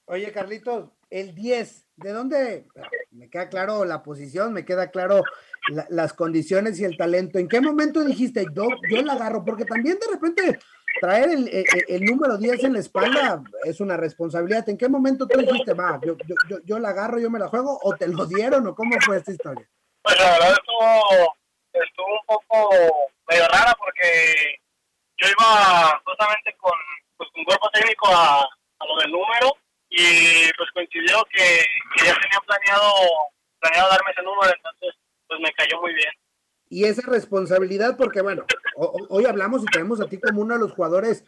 Oye, 0.06 0.32
Carlitos, 0.32 0.90
el 1.10 1.34
10, 1.34 1.88
¿de 1.96 2.12
dónde? 2.12 2.68
Me 3.12 3.30
queda 3.30 3.50
claro 3.50 3.86
la 3.86 4.04
posición, 4.04 4.52
me 4.54 4.66
queda 4.66 4.92
claro 4.92 5.24
la, 5.70 5.86
las 5.90 6.14
condiciones 6.14 6.80
y 6.80 6.86
el 6.86 6.98
talento. 6.98 7.40
¿En 7.40 7.48
qué 7.48 7.62
momento 7.62 8.04
dijiste, 8.04 8.46
yo, 8.54 8.68
yo 8.90 9.02
la 9.02 9.14
agarro? 9.14 9.44
Porque 9.44 9.66
también 9.66 9.98
de 10.00 10.08
repente 10.12 10.60
traer 11.00 11.30
el, 11.30 11.48
el, 11.48 11.66
el, 11.88 12.06
número 12.06 12.38
10 12.38 12.64
en 12.66 12.74
la 12.74 12.80
espalda 12.80 13.42
es 13.64 13.80
una 13.80 13.98
responsabilidad. 13.98 14.68
¿En 14.70 14.78
qué 14.78 14.90
momento 14.90 15.28
tú 15.28 15.40
dijiste, 15.40 15.74
va, 15.74 16.00
yo, 16.04 16.16
yo, 16.26 16.36
yo, 16.50 16.58
yo 16.64 16.80
la 16.80 16.90
agarro, 16.90 17.20
yo 17.20 17.30
me 17.30 17.40
la 17.40 17.48
juego, 17.48 17.80
o 17.82 17.96
te 17.96 18.08
lo 18.08 18.26
dieron, 18.26 18.68
o 18.68 18.76
cómo 18.76 18.96
fue 19.02 19.18
esta 19.18 19.32
historia? 19.32 19.68
Pues 20.02 20.20
la 20.20 20.32
verdad 20.32 20.52
estuvo, 20.52 21.36
estuvo 21.74 22.08
un 22.08 22.26
poco 22.26 22.76
medio 23.30 23.48
rara 23.48 23.74
porque 23.78 24.60
yo 25.18 25.28
iba 25.30 26.02
justamente 26.06 26.56
con, 26.58 26.74
pues, 27.18 27.30
con 27.34 27.44
cuerpo 27.46 27.70
técnico 27.72 28.08
a, 28.10 28.42
a 28.42 28.86
lo 28.86 29.02
del 29.02 29.12
número 29.12 29.56
y 29.90 30.52
pues 30.58 30.70
coincidió 30.74 31.24
que, 31.32 31.64
que 31.96 32.06
ya 32.06 32.14
tenían 32.20 32.42
planeado, 32.46 32.92
planeado 33.60 33.90
darme 33.90 34.12
ese 34.12 34.24
número, 34.24 34.54
entonces 34.54 34.96
pues 35.38 35.52
me 35.52 35.54
cayó 35.54 35.82
muy 35.82 35.94
bien. 35.94 36.12
Y 36.70 36.86
esa 36.86 37.04
responsabilidad, 37.10 37.98
porque 37.98 38.22
bueno, 38.22 38.46
hoy 39.10 39.26
hablamos 39.26 39.62
y 39.64 39.66
tenemos 39.66 40.02
a 40.02 40.08
ti 40.08 40.18
como 40.18 40.42
uno 40.42 40.56
de 40.56 40.60
los 40.60 40.74
jugadores 40.74 41.24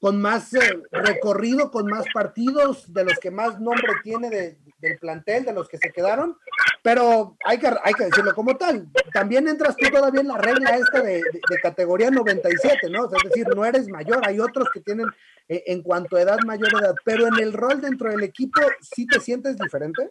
con 0.00 0.20
más 0.20 0.52
eh, 0.54 0.82
recorrido, 0.90 1.70
con 1.70 1.86
más 1.86 2.04
partidos, 2.12 2.92
de 2.92 3.04
los 3.04 3.18
que 3.20 3.30
más 3.30 3.60
nombre 3.60 3.92
tiene 4.02 4.30
de, 4.30 4.58
del 4.78 4.98
plantel, 4.98 5.44
de 5.44 5.52
los 5.52 5.68
que 5.68 5.78
se 5.78 5.92
quedaron, 5.92 6.36
pero 6.82 7.36
hay 7.44 7.58
que, 7.58 7.68
hay 7.84 7.94
que 7.94 8.06
decirlo 8.06 8.34
como 8.34 8.56
tal. 8.56 8.88
También 9.12 9.46
entras 9.46 9.76
tú 9.76 9.88
todavía 9.90 10.22
en 10.22 10.28
la 10.28 10.38
regla 10.38 10.76
esta 10.76 11.02
de, 11.02 11.22
de, 11.22 11.60
categoría 11.62 12.10
97, 12.10 12.90
¿no? 12.90 13.04
es 13.04 13.22
decir, 13.22 13.46
no 13.54 13.64
eres 13.64 13.88
mayor, 13.88 14.26
hay 14.26 14.40
otros 14.40 14.68
que 14.74 14.80
tienen 14.80 15.06
eh, 15.48 15.62
en 15.66 15.82
cuanto 15.82 16.16
a 16.16 16.22
edad 16.22 16.38
mayor 16.46 16.72
edad, 16.80 16.94
pero 17.04 17.28
en 17.28 17.38
el 17.38 17.52
rol 17.52 17.80
dentro 17.80 18.10
del 18.10 18.24
equipo, 18.24 18.60
¿sí 18.80 19.06
te 19.06 19.20
sientes 19.20 19.56
diferente? 19.56 20.10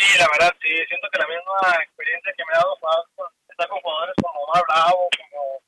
Sí, 0.00 0.18
la 0.18 0.26
verdad, 0.32 0.56
sí, 0.62 0.72
siento 0.88 1.08
que 1.12 1.18
la 1.20 1.28
misma 1.28 1.76
experiencia 1.84 2.32
que 2.32 2.44
me 2.48 2.56
ha 2.56 2.64
dado 2.64 2.72
estar 2.72 3.68
con 3.68 3.80
jugadores 3.84 4.16
como 4.24 4.40
Omar 4.48 4.64
Bravo, 4.64 5.08
como 5.12 5.60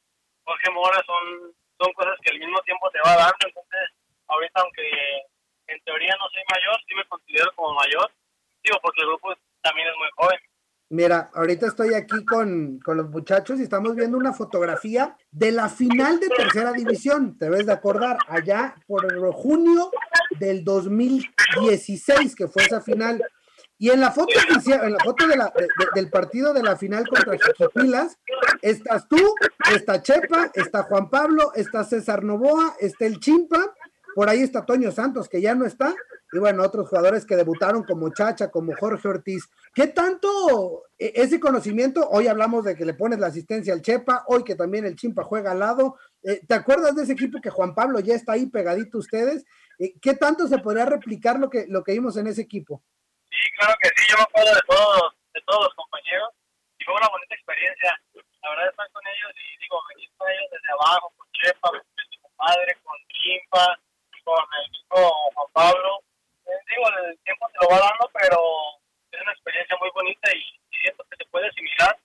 Jorge 0.49 0.71
Mora, 0.73 1.01
son, 1.05 1.53
son 1.77 1.93
cosas 1.93 2.17
que 2.25 2.33
al 2.33 2.41
mismo 2.41 2.59
tiempo 2.65 2.89
te 2.91 3.01
va 3.05 3.13
dando, 3.13 3.45
entonces 3.45 3.93
ahorita 4.29 4.61
aunque 4.63 4.89
en 5.69 5.85
teoría 5.85 6.17
no 6.17 6.33
soy 6.33 6.41
mayor, 6.49 6.81
sí 6.89 6.95
me 6.95 7.05
considero 7.13 7.53
como 7.57 7.75
mayor, 7.77 8.09
digo, 8.65 8.81
porque 8.81 9.03
el 9.03 9.09
grupo 9.09 9.35
también 9.61 9.89
es 9.89 9.97
muy 10.01 10.09
joven. 10.17 10.41
Mira, 10.89 11.31
ahorita 11.35 11.67
estoy 11.67 11.93
aquí 11.93 12.25
con, 12.25 12.81
con, 12.81 12.97
los 12.97 13.11
muchachos 13.11 13.61
y 13.61 13.65
estamos 13.65 13.95
viendo 13.95 14.17
una 14.17 14.33
fotografía 14.33 15.15
de 15.31 15.53
la 15.53 15.69
final 15.69 16.21
de 16.21 16.29
tercera 16.29 16.73
división, 16.73 17.37
te 17.37 17.51
ves 17.51 17.67
de 17.67 17.73
acordar, 17.73 18.17
allá 18.29 18.77
por 18.87 19.05
junio 19.33 19.91
del 20.39 20.65
2016, 20.65 22.35
que 22.35 22.49
fue 22.49 22.63
esa 22.63 22.81
final. 22.81 23.23
Y 23.83 23.91
en 23.91 23.99
la 23.99 24.13
foto, 24.13 24.33
en 24.65 24.93
la 24.93 24.99
foto 25.01 25.25
del 25.97 26.09
partido 26.09 26.55
de 26.55 26.63
la 26.63 26.77
final 26.77 27.05
contra 27.09 27.37
Jiquipilas, 27.37 28.17
estás 28.61 29.09
tú, 29.09 29.19
está 29.75 30.01
Chepa, 30.01 30.53
está 30.55 30.85
Juan 30.85 31.11
Pablo, 31.11 31.53
está 31.57 31.83
César 31.83 32.23
Novoa, 32.23 32.77
está 32.79 33.07
el 33.07 33.19
Chimpa, 33.19 33.75
por 34.15 34.29
ahí 34.29 34.41
está 34.41 34.65
Toño 34.65 34.93
Santos, 34.93 35.29
que 35.29 35.41
ya 35.41 35.57
no 35.57 35.67
está, 35.67 35.97
y 36.33 36.39
bueno, 36.39 36.63
otros 36.63 36.89
jugadores 36.89 37.27
que 37.27 37.35
debutaron 37.35 37.83
como 37.83 38.15
Chacha, 38.15 38.53
como 38.53 38.73
Jorge 38.77 39.09
Ortiz. 39.09 39.49
¿Qué 39.75 39.89
tanto 39.89 40.85
e, 40.97 41.15
ese 41.17 41.41
conocimiento? 41.41 42.09
Hoy 42.09 42.29
hablamos 42.29 42.65
de 42.65 42.77
que 42.77 42.85
le 42.85 42.95
pones 42.95 43.19
la 43.19 43.27
asistencia 43.27 43.75
al 43.75 43.83
Chepa, 43.83 44.23
hoy 44.29 44.45
que 44.45 44.55
también 44.55 44.85
el 44.85 44.95
Chimpa 44.95 45.25
juega 45.25 45.51
al 45.51 45.59
lado. 45.59 45.97
Eh, 46.23 46.41
¿Te 46.47 46.55
acuerdas 46.55 46.95
de 46.95 47.03
ese 47.03 47.15
equipo 47.15 47.41
que 47.41 47.51
Juan 47.51 47.75
Pablo 47.75 47.99
ya 47.99 48.15
está 48.15 48.35
ahí 48.35 48.47
pegadito 48.47 48.99
ustedes? 48.99 49.45
Eh, 49.81 49.95
¿Qué 50.01 50.15
tanto 50.15 50.47
se 50.47 50.59
podría 50.59 50.85
replicar 50.85 51.41
lo 51.41 51.51
que, 51.51 51.67
lo 51.69 51.83
que 51.83 51.95
vimos 51.95 52.17
en 52.17 52.29
ese 52.29 52.43
equipo? 52.43 52.85
Claro 53.63 53.79
que 53.79 53.89
sí, 53.95 54.11
yo 54.11 54.17
me 54.19 54.27
acuerdo 54.27 54.55
de 54.59 54.67
todos, 54.67 55.15
de 55.35 55.41
todos 55.47 55.63
los 55.71 55.75
compañeros 55.75 56.35
y 56.79 56.85
fue 56.85 56.95
una 56.99 57.07
bonita 57.07 57.35
experiencia. 57.37 57.95
La 58.43 58.51
verdad 58.51 58.75
estar 58.75 58.91
con 58.91 59.07
ellos 59.07 59.31
y 59.39 59.63
digo, 59.63 59.79
venir 59.95 60.11
con 60.19 60.27
ellos 60.27 60.51
desde 60.51 60.73
abajo, 60.75 61.15
con 61.15 61.31
Chepa, 61.31 61.69
con 61.71 61.81
mi 62.11 62.19
compadre, 62.19 62.75
con 62.83 62.99
Chimpa, 63.07 63.79
con 64.25 64.43
el 64.59 64.67
chico 64.75 64.99
Juan 65.35 65.47
Pablo 65.53 66.03
digo, 66.43 66.89
el 67.07 67.19
tiempo 67.23 67.47
se 67.55 67.59
lo 67.63 67.71
va 67.71 67.87
dando, 67.87 68.11
pero 68.19 68.39
es 69.13 69.21
una 69.23 69.33
experiencia 69.33 69.77
muy 69.79 69.91
bonita 69.95 70.27
y, 70.35 70.43
siento 70.83 71.05
que 71.09 71.17
se 71.17 71.27
puede 71.31 71.47
asimilar 71.47 71.97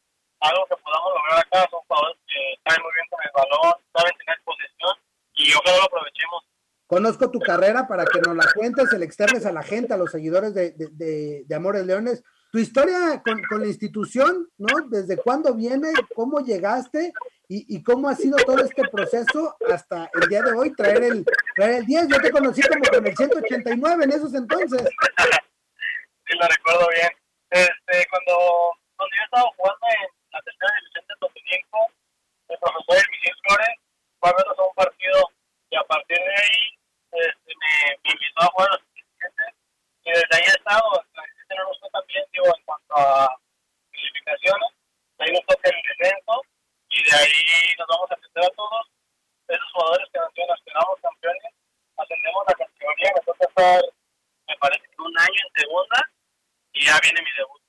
algo 0.42 0.66
que 0.68 0.78
podamos 0.78 1.10
lograr 1.10 1.40
acá. 1.40 1.66
Son 1.72 1.82
jugadores 1.82 2.18
que 2.28 2.60
saben 2.62 2.84
muy 2.84 2.94
bien 2.94 3.08
con 3.10 3.20
el 3.26 3.32
balón, 3.34 3.74
saben 3.98 4.14
tener 4.22 4.38
posesión 4.46 4.94
y 5.34 5.54
ojalá 5.54 5.78
lo 5.78 5.86
aprovechemos. 5.86 6.46
Conozco 6.88 7.30
tu 7.30 7.40
carrera 7.40 7.88
para 7.88 8.06
que 8.06 8.22
nos 8.22 8.36
la 8.36 8.46
cuentes, 8.56 8.92
el 8.94 9.04
externes 9.04 9.46
a 9.46 9.52
la 9.52 9.62
gente, 9.62 9.94
a 9.94 9.98
los 9.98 10.12
seguidores 10.12 10.54
de, 10.54 11.46
Amores 11.54 11.86
Leones. 11.86 12.24
Tu 12.52 12.60
historia 12.60 13.22
con, 13.24 13.60
la 13.60 13.68
institución, 13.68 14.48
¿no? 14.58 14.88
¿Desde 14.90 15.18
cuándo 15.18 15.54
viene? 15.54 15.90
¿Cómo 16.16 16.40
llegaste? 16.40 17.14
y, 17.50 17.82
cómo 17.84 18.10
ha 18.10 18.16
sido 18.16 18.36
todo 18.46 18.60
este 18.64 18.84
proceso 18.90 19.56
hasta 19.72 20.10
el 20.22 20.28
día 20.28 20.42
de 20.42 20.52
hoy, 20.52 20.76
traer 20.76 21.04
el, 21.04 21.26
traer 21.56 21.76
el 21.76 21.86
10. 21.86 22.08
Yo 22.10 22.20
te 22.20 22.32
conocí 22.32 22.62
como 22.62 22.84
con 22.84 23.08
el 23.08 23.16
189 23.16 24.04
en 24.04 24.12
esos 24.12 24.34
entonces. 24.34 24.82
Sí, 24.82 26.38
lo 26.38 26.48
recuerdo 26.48 26.90
bien. 26.94 27.10
Este, 27.50 28.06
cuando, 28.10 28.36
cuando 28.98 29.16
yo 29.16 29.24
estaba 29.24 29.50
jugando 29.56 29.88
en 29.88 30.10
la 30.34 30.42
tercera 30.42 30.74
división 30.76 31.06
de 31.08 31.16
Topilinco, 31.22 31.80
el 32.50 32.60
profesor 32.60 33.12
Miguel 33.12 33.36
Flores 33.48 33.76
fue 34.20 34.30
a 34.30 34.34
vernos 34.36 34.60
a 34.60 34.64
un 34.64 34.76
partido 34.76 35.20
a 35.78 35.84
partir 35.86 36.18
de 36.18 36.36
ahí 36.36 36.78
este, 37.12 37.54
me, 37.56 37.98
me, 38.04 38.12
invitó 38.12 38.42
a 38.42 38.52
jugar 38.52 38.70
a 38.70 38.74
los 38.74 38.82
siguientes 38.94 39.54
y 40.04 40.10
desde 40.12 40.34
ahí 40.34 40.44
he 40.44 40.58
estado, 40.58 40.88
fue 41.80 41.90
también, 41.92 42.24
digo, 42.32 42.48
en 42.48 42.64
cuanto 42.66 42.96
a 42.96 43.30
clasificaciones, 43.92 44.72
ahí 45.20 45.32
nos 45.32 45.46
toca 45.46 45.70
el 45.70 45.82
descenso 45.82 46.42
y 46.90 47.04
de 47.04 47.16
ahí 47.16 47.76
nos 47.78 47.88
vamos 47.88 48.12
a 48.12 48.16
meter 48.16 48.44
a 48.44 48.56
todos 48.56 48.84
esos 49.48 49.72
jugadores 49.74 50.08
que 50.12 50.46
nos 50.48 50.62
quedamos 50.64 51.02
campeones, 51.02 51.44
ascendemos 51.98 52.44
la 52.48 52.54
categoría, 52.54 53.12
me 53.16 53.22
toca 53.22 53.82
me 54.48 54.56
parece 54.58 54.88
un 54.98 55.20
año 55.20 55.42
en 55.44 55.62
segunda 55.62 56.12
y 56.74 56.86
ya 56.86 57.00
viene 57.02 57.22
mi 57.22 57.32
debut. 57.38 57.62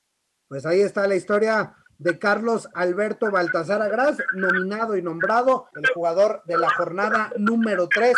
Pues 0.49 0.67
ahí 0.67 0.81
está 0.81 1.07
la 1.07 1.17
historia 1.17 1.75
de 2.09 2.19
Carlos 2.19 2.71
Alberto 2.75 3.31
Baltasar 3.31 3.83
Agras, 3.83 4.17
nominado 4.33 4.97
y 4.97 5.03
nombrado 5.03 5.69
el 5.75 5.87
jugador 5.93 6.43
de 6.47 6.57
la 6.57 6.71
jornada 6.71 7.31
número 7.37 7.87
3 7.87 8.17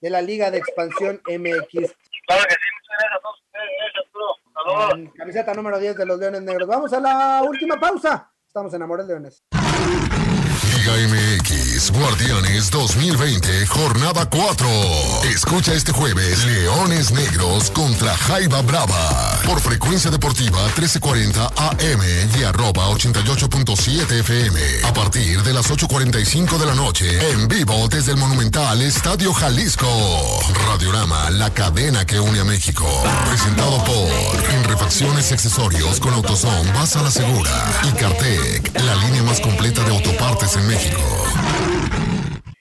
de 0.00 0.10
la 0.10 0.20
Liga 0.20 0.50
de 0.50 0.58
Expansión 0.58 1.20
MX. 1.24 1.94
Claro 2.26 2.44
que 2.48 2.54
sí, 2.54 2.68
muchas 2.74 2.96
gracias 2.98 3.12
a 3.14 3.20
todos 3.22 3.40
ustedes, 3.46 4.42
Saludos. 4.54 5.12
Camiseta 5.16 5.54
número 5.54 5.78
10 5.78 5.96
de 5.96 6.06
los 6.06 6.18
Leones 6.18 6.42
Negros. 6.42 6.68
Vamos 6.68 6.92
a 6.92 6.98
la 6.98 7.42
última 7.44 7.78
pausa. 7.78 8.28
Estamos 8.44 8.74
en 8.74 8.82
Amores 8.82 9.06
Leones. 9.06 9.44
MX, 10.88 11.92
Guardianes 11.92 12.70
2020, 12.72 13.66
jornada 13.66 14.28
4. 14.28 14.66
Escucha 15.30 15.74
este 15.74 15.92
jueves 15.92 16.44
Leones 16.44 17.12
Negros 17.12 17.70
contra 17.70 18.16
Jaiba 18.16 18.62
Brava. 18.62 19.27
Por 19.48 19.60
frecuencia 19.60 20.10
deportiva 20.10 20.62
1340 20.76 21.46
AM 21.56 22.02
y 22.38 22.42
arroba 22.44 22.86
88.7 22.90 24.20
FM. 24.20 24.60
A 24.86 24.92
partir 24.92 25.42
de 25.42 25.54
las 25.54 25.70
8.45 25.70 26.58
de 26.58 26.66
la 26.66 26.74
noche, 26.74 27.06
en 27.30 27.48
vivo 27.48 27.88
desde 27.88 28.12
el 28.12 28.18
monumental 28.18 28.82
Estadio 28.82 29.32
Jalisco. 29.32 29.88
Radiorama, 30.68 31.30
la 31.30 31.48
cadena 31.48 32.04
que 32.04 32.20
une 32.20 32.40
a 32.40 32.44
México. 32.44 32.84
Presentado 33.26 33.82
por 33.84 34.52
En 34.52 34.64
Refacciones 34.64 35.30
y 35.30 35.34
Accesorios 35.34 35.98
con 35.98 36.12
Autosom, 36.12 36.66
vas 36.74 36.94
la 36.96 37.10
segura. 37.10 37.50
Y 37.84 37.92
Cartec, 37.96 38.78
la 38.84 38.96
línea 38.96 39.22
más 39.22 39.40
completa 39.40 39.82
de 39.82 39.96
autopartes 39.96 40.56
en 40.56 40.66
México. 40.66 41.00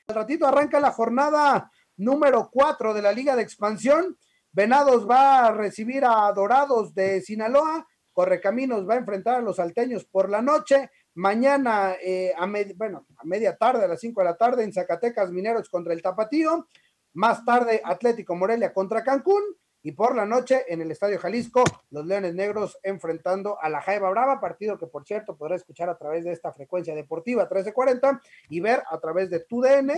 Al 0.07 0.15
ratito 0.15 0.47
arranca 0.47 0.79
la 0.79 0.93
jornada 0.93 1.69
número 1.97 2.49
4 2.49 2.93
de 2.93 3.01
la 3.01 3.11
Liga 3.11 3.35
de 3.35 3.41
Expansión. 3.41 4.17
Venados 4.51 5.07
va 5.09 5.47
a 5.47 5.51
recibir 5.51 6.03
a 6.05 6.31
Dorados 6.33 6.93
de 6.93 7.21
Sinaloa. 7.21 7.87
Correcaminos 8.11 8.87
va 8.89 8.95
a 8.95 8.97
enfrentar 8.97 9.35
a 9.35 9.41
los 9.41 9.57
salteños 9.57 10.05
por 10.05 10.29
la 10.29 10.41
noche. 10.41 10.89
Mañana, 11.13 11.95
eh, 12.01 12.33
a, 12.37 12.47
bueno, 12.75 13.05
a 13.17 13.23
media 13.25 13.55
tarde, 13.55 13.85
a 13.85 13.87
las 13.87 13.99
5 13.99 14.21
de 14.21 14.25
la 14.25 14.37
tarde, 14.37 14.63
en 14.63 14.73
Zacatecas 14.73 15.31
Mineros 15.31 15.69
contra 15.69 15.93
el 15.93 16.01
Tapatío. 16.01 16.67
Más 17.13 17.43
tarde, 17.45 17.81
Atlético 17.83 18.35
Morelia 18.35 18.73
contra 18.73 19.03
Cancún. 19.03 19.43
Y 19.83 19.93
por 19.93 20.15
la 20.15 20.25
noche, 20.25 20.65
en 20.67 20.81
el 20.81 20.91
Estadio 20.91 21.17
Jalisco, 21.17 21.63
los 21.91 22.05
Leones 22.05 22.35
Negros 22.35 22.77
enfrentando 22.83 23.61
a 23.61 23.69
la 23.69 23.81
Jaiba 23.81 24.09
Brava, 24.09 24.39
partido 24.39 24.77
que 24.77 24.87
por 24.87 25.05
cierto 25.05 25.37
podrá 25.37 25.55
escuchar 25.55 25.89
a 25.89 25.97
través 25.97 26.25
de 26.25 26.33
esta 26.33 26.51
frecuencia 26.51 26.93
deportiva 26.93 27.43
1340 27.43 28.21
y 28.49 28.59
ver 28.59 28.83
a 28.89 28.99
través 28.99 29.29
de 29.29 29.39
TUDN 29.41 29.91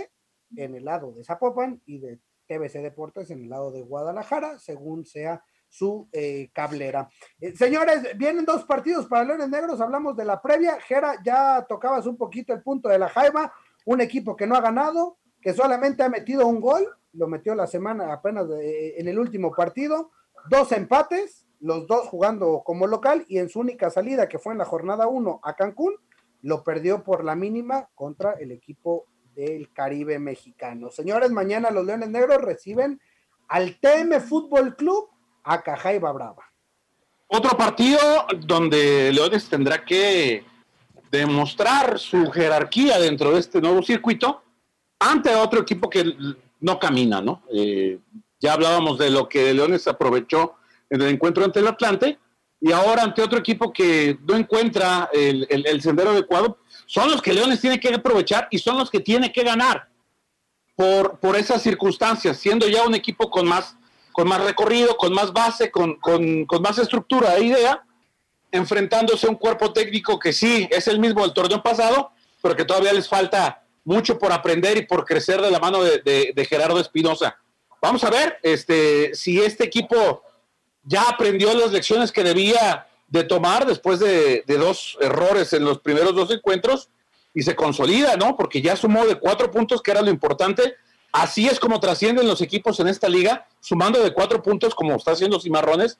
en 0.56 0.74
el 0.74 0.84
lado 0.84 1.12
de 1.12 1.24
Zapopan 1.24 1.82
y 1.86 1.98
de 1.98 2.20
TBC 2.50 2.82
Deportes 2.82 3.30
en 3.30 3.42
el 3.42 3.48
lado 3.48 3.70
de 3.70 3.82
Guadalajara, 3.82 4.58
según 4.58 5.04
sea 5.04 5.42
su 5.68 6.08
eh, 6.10 6.50
cablera. 6.52 7.08
Eh, 7.40 7.54
señores, 7.54 8.16
vienen 8.16 8.44
dos 8.44 8.64
partidos 8.64 9.06
para 9.06 9.24
Leones 9.24 9.48
Negros, 9.48 9.80
hablamos 9.80 10.16
de 10.16 10.24
la 10.24 10.42
previa. 10.42 10.80
Jera, 10.80 11.14
ya 11.24 11.64
tocabas 11.68 12.06
un 12.06 12.16
poquito 12.16 12.52
el 12.52 12.62
punto 12.62 12.88
de 12.88 12.98
la 12.98 13.08
Jaiba, 13.08 13.52
un 13.84 14.00
equipo 14.00 14.34
que 14.34 14.46
no 14.46 14.56
ha 14.56 14.60
ganado, 14.60 15.18
que 15.40 15.54
solamente 15.54 16.02
ha 16.02 16.08
metido 16.08 16.46
un 16.46 16.60
gol 16.60 16.88
lo 17.12 17.26
metió 17.26 17.54
la 17.54 17.66
semana 17.66 18.12
apenas 18.12 18.46
en 18.50 19.08
el 19.08 19.18
último 19.18 19.52
partido, 19.52 20.10
dos 20.48 20.72
empates, 20.72 21.46
los 21.60 21.86
dos 21.86 22.08
jugando 22.08 22.62
como 22.64 22.86
local 22.86 23.24
y 23.28 23.38
en 23.38 23.48
su 23.48 23.60
única 23.60 23.90
salida 23.90 24.28
que 24.28 24.38
fue 24.38 24.52
en 24.52 24.58
la 24.58 24.64
jornada 24.64 25.08
1 25.08 25.40
a 25.42 25.56
Cancún, 25.56 25.94
lo 26.42 26.64
perdió 26.64 27.02
por 27.02 27.24
la 27.24 27.34
mínima 27.34 27.90
contra 27.94 28.32
el 28.32 28.50
equipo 28.52 29.06
del 29.34 29.72
Caribe 29.72 30.18
mexicano. 30.18 30.90
Señores, 30.90 31.30
mañana 31.30 31.70
los 31.70 31.84
Leones 31.84 32.08
Negros 32.08 32.38
reciben 32.38 33.00
al 33.48 33.78
TM 33.80 34.20
Fútbol 34.20 34.76
Club 34.76 35.08
a 35.44 35.62
Cajaiba 35.62 36.12
Brava. 36.12 36.44
Otro 37.28 37.56
partido 37.56 37.98
donde 38.40 39.12
Leones 39.12 39.48
tendrá 39.48 39.84
que 39.84 40.44
demostrar 41.10 41.98
su 41.98 42.30
jerarquía 42.30 42.98
dentro 42.98 43.32
de 43.32 43.40
este 43.40 43.60
nuevo 43.60 43.82
circuito 43.82 44.42
ante 44.98 45.34
otro 45.34 45.60
equipo 45.60 45.88
que 45.88 46.12
no 46.60 46.78
camina, 46.78 47.20
¿no? 47.20 47.42
Eh, 47.52 47.98
ya 48.38 48.52
hablábamos 48.52 48.98
de 48.98 49.10
lo 49.10 49.28
que 49.28 49.52
Leones 49.52 49.86
aprovechó 49.86 50.54
en 50.88 51.02
el 51.02 51.08
encuentro 51.08 51.44
ante 51.44 51.60
el 51.60 51.68
Atlante 51.68 52.18
y 52.60 52.72
ahora 52.72 53.02
ante 53.02 53.22
otro 53.22 53.38
equipo 53.38 53.72
que 53.72 54.18
no 54.26 54.36
encuentra 54.36 55.08
el, 55.12 55.46
el, 55.48 55.80
sendero 55.80 56.10
adecuado, 56.10 56.58
son 56.90 57.08
los 57.08 57.22
que 57.22 57.32
Leones 57.32 57.60
tiene 57.60 57.78
que 57.78 57.94
aprovechar 57.94 58.48
y 58.50 58.58
son 58.58 58.76
los 58.76 58.90
que 58.90 58.98
tiene 58.98 59.30
que 59.30 59.44
ganar 59.44 59.88
por, 60.74 61.20
por 61.20 61.36
esas 61.36 61.62
circunstancias, 61.62 62.36
siendo 62.36 62.66
ya 62.66 62.82
un 62.82 62.96
equipo 62.96 63.30
con 63.30 63.46
más, 63.46 63.76
con 64.10 64.26
más 64.26 64.42
recorrido, 64.42 64.96
con 64.96 65.12
más 65.12 65.32
base, 65.32 65.70
con, 65.70 65.94
con, 66.00 66.44
con 66.46 66.60
más 66.60 66.78
estructura 66.78 67.36
e 67.36 67.44
idea, 67.44 67.84
enfrentándose 68.50 69.28
a 69.28 69.30
un 69.30 69.36
cuerpo 69.36 69.72
técnico 69.72 70.18
que 70.18 70.32
sí 70.32 70.68
es 70.68 70.88
el 70.88 70.98
mismo 70.98 71.22
del 71.22 71.32
torneo 71.32 71.62
pasado, 71.62 72.10
pero 72.42 72.56
que 72.56 72.64
todavía 72.64 72.92
les 72.92 73.08
falta 73.08 73.62
mucho 73.84 74.18
por 74.18 74.32
aprender 74.32 74.76
y 74.76 74.84
por 74.84 75.04
crecer 75.04 75.40
de 75.40 75.50
la 75.52 75.60
mano 75.60 75.84
de, 75.84 76.46
Gerardo 76.48 76.80
Espinosa. 76.80 77.38
Vamos 77.80 78.02
a 78.02 78.10
ver 78.10 78.40
este, 78.42 79.14
si 79.14 79.40
este 79.40 79.62
equipo 79.62 80.24
ya 80.82 81.02
aprendió 81.02 81.54
las 81.54 81.70
lecciones 81.70 82.10
que 82.10 82.24
debía 82.24 82.88
de 83.10 83.24
tomar 83.24 83.66
después 83.66 83.98
de, 83.98 84.44
dos 84.46 84.96
errores 85.00 85.52
en 85.52 85.64
los 85.64 85.80
primeros 85.80 86.14
dos 86.14 86.30
encuentros 86.30 86.88
y 87.34 87.42
se 87.42 87.54
consolida, 87.54 88.16
¿no? 88.16 88.36
Porque 88.36 88.62
ya 88.62 88.76
sumó 88.76 89.04
de 89.04 89.16
cuatro 89.16 89.50
puntos, 89.50 89.82
que 89.82 89.90
era 89.90 90.00
lo 90.00 90.10
importante. 90.10 90.74
Así 91.12 91.48
es 91.48 91.58
como 91.58 91.80
trascienden 91.80 92.26
los 92.26 92.40
equipos 92.40 92.78
en 92.80 92.88
esta 92.88 93.08
liga, 93.08 93.46
sumando 93.60 94.02
de 94.02 94.14
cuatro 94.14 94.42
puntos, 94.42 94.74
como 94.74 94.94
está 94.94 95.12
haciendo 95.12 95.40
Cimarrones. 95.40 95.98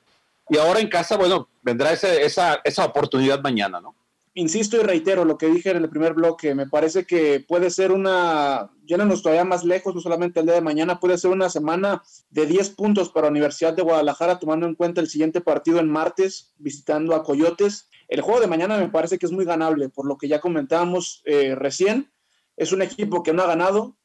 Y 0.48 0.56
ahora 0.56 0.80
en 0.80 0.88
casa, 0.88 1.16
bueno, 1.16 1.48
vendrá 1.62 1.92
esa, 1.92 2.60
esa 2.64 2.84
oportunidad 2.84 3.40
mañana, 3.40 3.80
¿no? 3.80 3.94
Insisto 4.34 4.76
y 4.76 4.82
reitero 4.82 5.24
lo 5.24 5.36
que 5.36 5.48
dije 5.48 5.70
en 5.70 5.78
el 5.78 5.90
primer 5.90 6.14
bloque, 6.14 6.54
me 6.54 6.68
parece 6.68 7.04
que 7.04 7.40
puede 7.40 7.70
ser 7.70 7.92
una, 7.92 8.70
llénanos 8.84 9.22
todavía 9.22 9.44
más 9.44 9.64
lejos, 9.64 9.94
no 9.94 10.00
solamente 10.00 10.40
el 10.40 10.46
día 10.46 10.54
de 10.54 10.60
mañana, 10.60 11.00
puede 11.00 11.18
ser 11.18 11.30
una 11.30 11.50
semana 11.50 12.02
de 12.30 12.46
10 12.46 12.70
puntos 12.70 13.10
para 13.10 13.28
Universidad 13.28 13.74
de 13.74 13.82
Guadalajara, 13.82 14.38
tomando 14.38 14.66
en 14.66 14.74
cuenta 14.74 15.00
el 15.00 15.08
siguiente 15.08 15.40
partido 15.40 15.80
en 15.80 15.88
martes, 15.88 16.54
visitando 16.58 17.14
a 17.14 17.24
Coyotes. 17.24 17.88
El 18.08 18.20
juego 18.20 18.40
de 18.40 18.46
mañana 18.46 18.78
me 18.78 18.88
parece 18.88 19.18
que 19.18 19.26
es 19.26 19.32
muy 19.32 19.44
ganable, 19.44 19.88
por 19.88 20.06
lo 20.06 20.16
que 20.16 20.28
ya 20.28 20.40
comentábamos 20.40 21.22
eh, 21.24 21.54
recién. 21.54 22.12
Es 22.56 22.72
un 22.72 22.82
equipo 22.82 23.22
que 23.22 23.32
no 23.32 23.42
ha 23.42 23.46
ganado, 23.46 23.96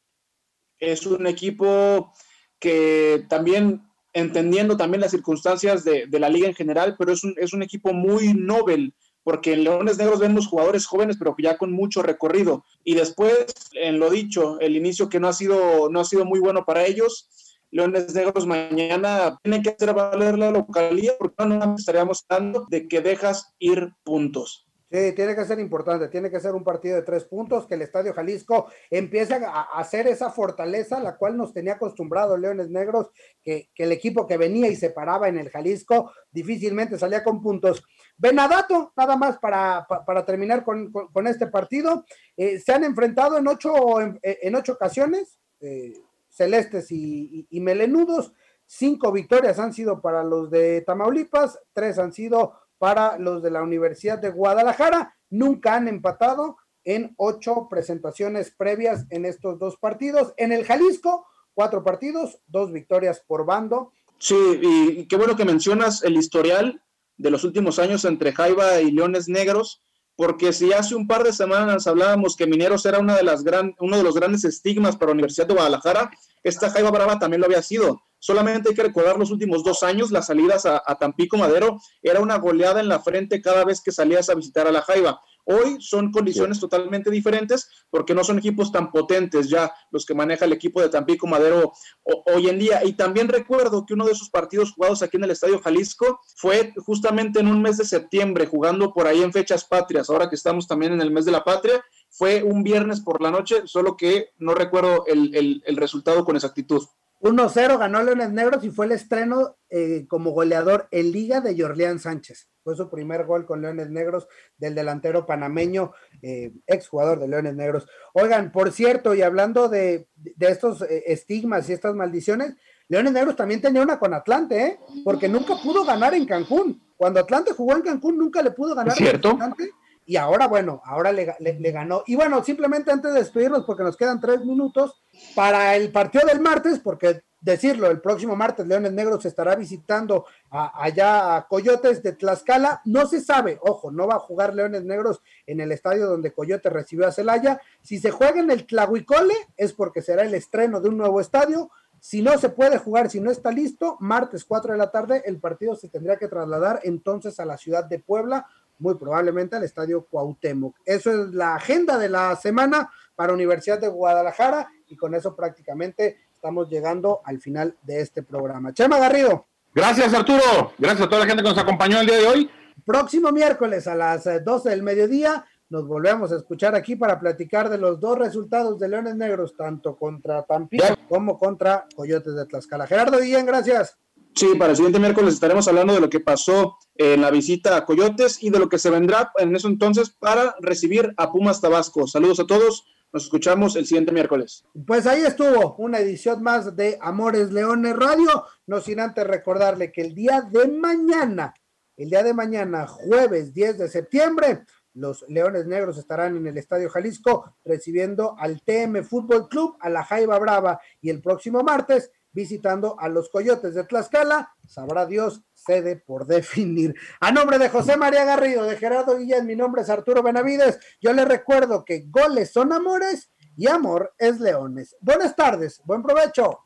es 0.78 1.06
un 1.06 1.26
equipo 1.26 2.12
que 2.58 3.26
también 3.28 3.82
entendiendo 4.12 4.78
también 4.78 5.02
las 5.02 5.10
circunstancias 5.10 5.84
de, 5.84 6.08
la 6.10 6.30
liga 6.30 6.48
en 6.48 6.54
general, 6.54 6.96
pero 6.98 7.12
es 7.12 7.22
un, 7.22 7.34
es 7.36 7.52
un 7.52 7.62
equipo 7.62 7.92
muy 7.92 8.32
noble 8.32 8.94
porque 9.26 9.54
en 9.54 9.64
Leones 9.64 9.98
Negros 9.98 10.20
vemos 10.20 10.46
jugadores 10.46 10.86
jóvenes, 10.86 11.16
pero 11.18 11.34
ya 11.36 11.58
con 11.58 11.72
mucho 11.72 12.00
recorrido. 12.00 12.64
Y 12.84 12.94
después, 12.94 13.44
en 13.72 13.98
lo 13.98 14.08
dicho, 14.08 14.60
el 14.60 14.76
inicio 14.76 15.08
que 15.08 15.18
no 15.18 15.26
ha 15.26 15.32
sido, 15.32 15.90
no 15.90 15.98
ha 15.98 16.04
sido 16.04 16.24
muy 16.24 16.38
bueno 16.38 16.64
para 16.64 16.84
ellos. 16.84 17.28
Leones 17.72 18.14
Negros 18.14 18.46
mañana 18.46 19.36
tienen 19.42 19.64
que 19.64 19.70
hacer 19.70 19.92
valer 19.94 20.38
la 20.38 20.52
localidad, 20.52 21.16
porque 21.18 21.44
no 21.44 21.74
estaríamos 21.76 22.24
hablando 22.28 22.68
de 22.70 22.86
que 22.86 23.00
dejas 23.00 23.52
ir 23.58 23.90
puntos. 24.04 24.66
Sí, 24.88 25.12
tiene 25.16 25.34
que 25.34 25.44
ser 25.44 25.58
importante, 25.58 26.06
tiene 26.06 26.30
que 26.30 26.38
ser 26.38 26.54
un 26.54 26.62
partido 26.62 26.94
de 26.94 27.02
tres 27.02 27.24
puntos, 27.24 27.66
que 27.66 27.74
el 27.74 27.82
Estadio 27.82 28.14
Jalisco 28.14 28.70
empiece 28.88 29.34
a 29.34 29.62
hacer 29.74 30.06
esa 30.06 30.30
fortaleza, 30.30 31.00
la 31.00 31.16
cual 31.16 31.36
nos 31.36 31.52
tenía 31.52 31.72
acostumbrado 31.72 32.36
Leones 32.36 32.70
Negros, 32.70 33.10
que, 33.42 33.70
el 33.74 33.90
equipo 33.90 34.28
que 34.28 34.36
venía 34.36 34.68
y 34.68 34.76
se 34.76 34.90
paraba 34.90 35.28
en 35.28 35.38
el 35.38 35.50
Jalisco 35.50 36.12
difícilmente 36.30 36.96
salía 36.98 37.24
con 37.24 37.42
puntos. 37.42 37.82
Benadato, 38.18 38.92
nada 38.96 39.16
más 39.16 39.38
para, 39.38 39.86
terminar 40.24 40.64
con, 40.64 41.26
este 41.26 41.46
partido, 41.48 42.04
eh, 42.36 42.58
se 42.58 42.72
han 42.72 42.84
enfrentado 42.84 43.36
en 43.36 43.46
ocho, 43.46 44.00
en, 44.00 44.54
ocho 44.54 44.72
ocasiones, 44.72 45.38
eh, 45.60 45.92
celestes 46.28 46.90
y, 46.90 47.46
y 47.50 47.60
melenudos, 47.60 48.32
cinco 48.66 49.12
victorias 49.12 49.58
han 49.58 49.72
sido 49.72 50.00
para 50.00 50.24
los 50.24 50.50
de 50.50 50.82
Tamaulipas, 50.82 51.58
tres 51.72 51.98
han 51.98 52.12
sido 52.12 52.54
para 52.78 53.18
los 53.18 53.42
de 53.42 53.50
la 53.50 53.62
Universidad 53.62 54.18
de 54.18 54.30
Guadalajara. 54.30 55.16
Nunca 55.30 55.74
han 55.74 55.88
empatado 55.88 56.56
en 56.84 57.14
ocho 57.16 57.68
presentaciones 57.68 58.54
previas 58.56 59.06
en 59.10 59.24
estos 59.24 59.58
dos 59.58 59.76
partidos. 59.76 60.34
En 60.36 60.52
el 60.52 60.64
Jalisco, 60.64 61.26
cuatro 61.54 61.82
partidos, 61.82 62.40
dos 62.46 62.72
victorias 62.72 63.22
por 63.26 63.44
bando. 63.44 63.92
Sí, 64.18 64.36
y 64.62 65.08
qué 65.08 65.16
bueno 65.16 65.36
que 65.36 65.44
mencionas 65.44 66.02
el 66.02 66.16
historial 66.16 66.82
de 67.16 67.30
los 67.30 67.44
últimos 67.44 67.78
años 67.78 68.04
entre 68.04 68.32
Jaiba 68.32 68.80
y 68.80 68.90
Leones 68.90 69.28
Negros, 69.28 69.82
porque 70.16 70.52
si 70.52 70.72
hace 70.72 70.94
un 70.94 71.06
par 71.06 71.24
de 71.24 71.32
semanas 71.32 71.86
hablábamos 71.86 72.36
que 72.36 72.46
Mineros 72.46 72.86
era 72.86 72.98
una 72.98 73.14
de 73.14 73.22
las 73.22 73.44
gran, 73.44 73.74
uno 73.80 73.98
de 73.98 74.02
los 74.02 74.14
grandes 74.14 74.44
estigmas 74.44 74.96
para 74.96 75.10
la 75.10 75.14
Universidad 75.14 75.46
de 75.46 75.54
Guadalajara, 75.54 76.10
esta 76.42 76.70
Jaiba 76.70 76.90
Brava 76.90 77.18
también 77.18 77.40
lo 77.40 77.46
había 77.46 77.62
sido. 77.62 78.00
Solamente 78.18 78.70
hay 78.70 78.74
que 78.74 78.82
recordar 78.82 79.18
los 79.18 79.30
últimos 79.30 79.62
dos 79.62 79.82
años, 79.82 80.10
las 80.10 80.26
salidas 80.26 80.64
a, 80.64 80.80
Tampico 80.98 81.36
Madero 81.36 81.78
era 82.02 82.20
una 82.20 82.38
goleada 82.38 82.80
en 82.80 82.88
la 82.88 83.00
frente 83.00 83.42
cada 83.42 83.64
vez 83.64 83.82
que 83.82 83.92
salías 83.92 84.30
a 84.30 84.34
visitar 84.34 84.66
a 84.66 84.72
la 84.72 84.82
Jaiba. 84.82 85.20
Hoy 85.48 85.76
son 85.80 86.10
condiciones 86.10 86.58
totalmente 86.58 87.08
diferentes 87.08 87.68
porque 87.88 88.14
no 88.14 88.24
son 88.24 88.38
equipos 88.38 88.72
tan 88.72 88.90
potentes 88.90 89.48
ya 89.48 89.72
los 89.92 90.04
que 90.04 90.12
maneja 90.12 90.44
el 90.44 90.52
equipo 90.52 90.80
de 90.80 90.88
Tampico 90.88 91.28
Madero 91.28 91.72
hoy 92.02 92.48
en 92.48 92.58
día. 92.58 92.84
Y 92.84 92.94
también 92.94 93.28
recuerdo 93.28 93.86
que 93.86 93.94
uno 93.94 94.06
de 94.06 94.12
esos 94.12 94.28
partidos 94.28 94.72
jugados 94.72 95.02
aquí 95.02 95.16
en 95.16 95.24
el 95.24 95.30
Estadio 95.30 95.60
Jalisco 95.60 96.20
fue 96.34 96.74
justamente 96.84 97.38
en 97.38 97.46
un 97.46 97.62
mes 97.62 97.76
de 97.76 97.84
septiembre, 97.84 98.46
jugando 98.46 98.92
por 98.92 99.06
ahí 99.06 99.22
en 99.22 99.32
fechas 99.32 99.64
patrias, 99.64 100.10
ahora 100.10 100.28
que 100.28 100.34
estamos 100.34 100.66
también 100.66 100.92
en 100.92 101.00
el 101.00 101.12
mes 101.12 101.24
de 101.24 101.32
la 101.32 101.44
patria. 101.44 101.80
Fue 102.10 102.42
un 102.42 102.64
viernes 102.64 103.00
por 103.00 103.22
la 103.22 103.30
noche, 103.30 103.62
solo 103.66 103.96
que 103.96 104.30
no 104.38 104.54
recuerdo 104.54 105.04
el 105.06 105.76
resultado 105.76 106.24
con 106.24 106.34
exactitud. 106.34 106.82
1-0 107.26 107.78
ganó 107.78 108.02
Leones 108.02 108.32
Negros 108.32 108.64
y 108.64 108.70
fue 108.70 108.86
el 108.86 108.92
estreno 108.92 109.56
eh, 109.70 110.06
como 110.08 110.30
goleador 110.30 110.88
en 110.90 111.12
Liga 111.12 111.40
de 111.40 111.60
Jorleán 111.60 111.98
Sánchez. 111.98 112.48
Fue 112.62 112.74
su 112.76 112.90
primer 112.90 113.26
gol 113.26 113.46
con 113.46 113.62
Leones 113.62 113.90
Negros 113.90 114.26
del 114.56 114.74
delantero 114.74 115.24
panameño, 115.24 115.92
eh, 116.22 116.52
exjugador 116.66 117.20
de 117.20 117.28
Leones 117.28 117.54
Negros. 117.54 117.86
Oigan, 118.12 118.50
por 118.50 118.72
cierto, 118.72 119.14
y 119.14 119.22
hablando 119.22 119.68
de, 119.68 120.08
estos 120.40 120.82
eh, 120.82 121.04
estigmas 121.06 121.68
y 121.68 121.72
estas 121.72 121.94
maldiciones, 121.94 122.54
Leones 122.88 123.12
Negros 123.12 123.36
también 123.36 123.60
tenía 123.60 123.82
una 123.82 123.98
con 123.98 124.14
Atlante, 124.14 124.66
¿eh? 124.66 124.80
porque 125.04 125.28
nunca 125.28 125.54
pudo 125.62 125.84
ganar 125.84 126.14
en 126.14 126.26
Cancún. 126.26 126.82
Cuando 126.96 127.20
Atlante 127.20 127.52
jugó 127.52 127.76
en 127.76 127.82
Cancún, 127.82 128.18
nunca 128.18 128.42
le 128.42 128.50
pudo 128.50 128.74
ganar. 128.74 128.94
¿Cierto? 128.94 129.30
Atlante 129.30 129.70
y 130.06 130.16
ahora, 130.16 130.46
bueno, 130.46 130.80
ahora 130.84 131.10
le, 131.10 131.72
ganó. 131.72 132.04
Y 132.06 132.14
bueno, 132.14 132.42
simplemente 132.44 132.92
antes 132.92 133.12
de 133.12 133.18
despedirnos, 133.18 133.64
porque 133.64 133.82
nos 133.82 133.96
quedan 133.96 134.20
tres 134.20 134.44
minutos, 134.44 135.02
para 135.34 135.74
el 135.74 135.90
partido 135.90 136.26
del 136.26 136.38
martes, 136.38 136.78
porque 136.78 137.22
decirlo, 137.40 137.90
el 137.90 138.00
próximo 138.00 138.36
martes 138.36 138.66
Leones 138.68 138.92
Negros 138.92 139.24
estará 139.26 139.56
visitando 139.56 140.26
allá 140.50 141.34
a 141.34 141.48
Coyotes 141.48 142.04
de 142.04 142.12
Tlaxcala. 142.12 142.82
No 142.84 143.06
se 143.06 143.20
sabe, 143.20 143.58
ojo, 143.62 143.90
no 143.90 144.06
va 144.06 144.14
a 144.14 144.20
jugar 144.20 144.54
Leones 144.54 144.84
Negros 144.84 145.20
en 145.44 145.60
el 145.60 145.72
estadio 145.72 146.06
donde 146.06 146.32
Coyote 146.32 146.70
recibió 146.70 147.08
a 147.08 147.12
Celaya. 147.12 147.60
Si 147.82 147.98
se 147.98 148.12
juega 148.12 148.40
en 148.40 148.52
el 148.52 148.64
Tlahuicole, 148.64 149.34
es 149.56 149.72
porque 149.72 150.02
será 150.02 150.22
el 150.22 150.34
estreno 150.34 150.80
de 150.80 150.88
un 150.88 150.98
nuevo 150.98 151.20
estadio. 151.20 151.70
Si 151.98 152.22
no 152.22 152.38
se 152.38 152.50
puede 152.50 152.78
jugar, 152.78 153.10
si 153.10 153.18
no 153.18 153.32
está 153.32 153.50
listo, 153.50 153.96
martes 153.98 154.44
4 154.44 154.72
de 154.72 154.78
la 154.78 154.92
tarde, 154.92 155.22
el 155.26 155.40
partido 155.40 155.74
se 155.74 155.88
tendría 155.88 156.16
que 156.16 156.28
trasladar 156.28 156.78
entonces 156.84 157.40
a 157.40 157.44
la 157.44 157.56
ciudad 157.56 157.84
de 157.84 157.98
Puebla 157.98 158.46
muy 158.78 158.94
probablemente 158.96 159.56
al 159.56 159.64
Estadio 159.64 160.06
Cuauhtémoc. 160.10 160.76
Eso 160.84 161.10
es 161.10 161.34
la 161.34 161.54
agenda 161.54 161.98
de 161.98 162.08
la 162.08 162.36
semana 162.36 162.90
para 163.14 163.32
Universidad 163.32 163.78
de 163.78 163.88
Guadalajara 163.88 164.68
y 164.88 164.96
con 164.96 165.14
eso 165.14 165.34
prácticamente 165.34 166.18
estamos 166.34 166.68
llegando 166.68 167.20
al 167.24 167.40
final 167.40 167.76
de 167.82 168.00
este 168.00 168.22
programa. 168.22 168.72
Chema 168.72 168.98
Garrido. 168.98 169.46
Gracias 169.74 170.14
Arturo, 170.14 170.72
gracias 170.78 171.06
a 171.06 171.08
toda 171.08 171.20
la 171.22 171.26
gente 171.26 171.42
que 171.42 171.48
nos 171.48 171.58
acompañó 171.58 172.00
el 172.00 172.06
día 172.06 172.16
de 172.16 172.26
hoy. 172.26 172.50
Próximo 172.84 173.32
miércoles 173.32 173.86
a 173.86 173.94
las 173.94 174.24
12 174.44 174.68
eh, 174.68 174.70
del 174.70 174.82
mediodía 174.82 175.44
nos 175.68 175.86
volvemos 175.86 176.30
a 176.30 176.36
escuchar 176.36 176.76
aquí 176.76 176.94
para 176.94 177.18
platicar 177.18 177.68
de 177.68 177.78
los 177.78 177.98
dos 177.98 178.16
resultados 178.18 178.78
de 178.78 178.88
Leones 178.88 179.16
Negros, 179.16 179.56
tanto 179.56 179.96
contra 179.96 180.42
Tampico 180.42 180.84
como 181.08 181.38
contra 181.38 181.86
Coyotes 181.96 182.36
de 182.36 182.46
Tlaxcala. 182.46 182.86
Gerardo 182.86 183.18
Guillén, 183.18 183.46
gracias. 183.46 183.98
Sí, 184.36 184.54
para 184.58 184.72
el 184.72 184.76
siguiente 184.76 184.98
miércoles 184.98 185.32
estaremos 185.32 185.66
hablando 185.66 185.94
de 185.94 186.00
lo 186.00 186.10
que 186.10 186.20
pasó 186.20 186.76
en 186.94 187.22
la 187.22 187.30
visita 187.30 187.74
a 187.74 187.86
Coyotes 187.86 188.42
y 188.42 188.50
de 188.50 188.58
lo 188.58 188.68
que 188.68 188.78
se 188.78 188.90
vendrá 188.90 189.32
en 189.38 189.56
eso 189.56 189.66
entonces 189.66 190.10
para 190.10 190.54
recibir 190.60 191.14
a 191.16 191.32
Pumas 191.32 191.62
Tabasco. 191.62 192.06
Saludos 192.06 192.40
a 192.40 192.46
todos, 192.46 192.84
nos 193.14 193.24
escuchamos 193.24 193.76
el 193.76 193.86
siguiente 193.86 194.12
miércoles. 194.12 194.62
Pues 194.86 195.06
ahí 195.06 195.22
estuvo 195.22 195.74
una 195.76 196.00
edición 196.00 196.42
más 196.42 196.76
de 196.76 196.98
Amores 197.00 197.50
Leones 197.50 197.96
Radio, 197.96 198.44
no 198.66 198.82
sin 198.82 199.00
antes 199.00 199.26
recordarle 199.26 199.90
que 199.90 200.02
el 200.02 200.14
día 200.14 200.42
de 200.42 200.68
mañana, 200.68 201.54
el 201.96 202.10
día 202.10 202.22
de 202.22 202.34
mañana, 202.34 202.86
jueves 202.86 203.54
10 203.54 203.78
de 203.78 203.88
septiembre, 203.88 204.64
los 204.92 205.24
Leones 205.28 205.64
Negros 205.64 205.96
estarán 205.96 206.36
en 206.36 206.46
el 206.46 206.58
Estadio 206.58 206.90
Jalisco 206.90 207.56
recibiendo 207.64 208.36
al 208.38 208.60
TM 208.60 209.02
Fútbol 209.02 209.48
Club, 209.48 209.78
a 209.80 209.88
la 209.88 210.04
Jaiba 210.04 210.38
Brava 210.38 210.78
y 211.00 211.08
el 211.08 211.22
próximo 211.22 211.62
martes 211.62 212.10
visitando 212.36 212.96
a 213.00 213.08
los 213.08 213.30
Coyotes 213.30 213.74
de 213.74 213.82
Tlaxcala. 213.84 214.54
Sabrá 214.68 215.06
Dios, 215.06 215.40
sede 215.54 215.96
por 215.96 216.26
definir. 216.28 216.94
A 217.18 217.32
nombre 217.32 217.58
de 217.58 217.70
José 217.70 217.96
María 217.96 218.24
Garrido, 218.24 218.64
de 218.64 218.76
Gerardo 218.76 219.16
Guillén, 219.16 219.46
mi 219.46 219.56
nombre 219.56 219.82
es 219.82 219.90
Arturo 219.90 220.22
Benavides. 220.22 220.78
Yo 221.00 221.12
les 221.12 221.26
recuerdo 221.26 221.84
que 221.84 222.04
goles 222.06 222.52
son 222.52 222.72
amores 222.72 223.32
y 223.56 223.68
amor 223.68 224.14
es 224.18 224.38
leones. 224.38 224.94
Buenas 225.00 225.34
tardes, 225.34 225.80
buen 225.84 226.02
provecho 226.02 226.60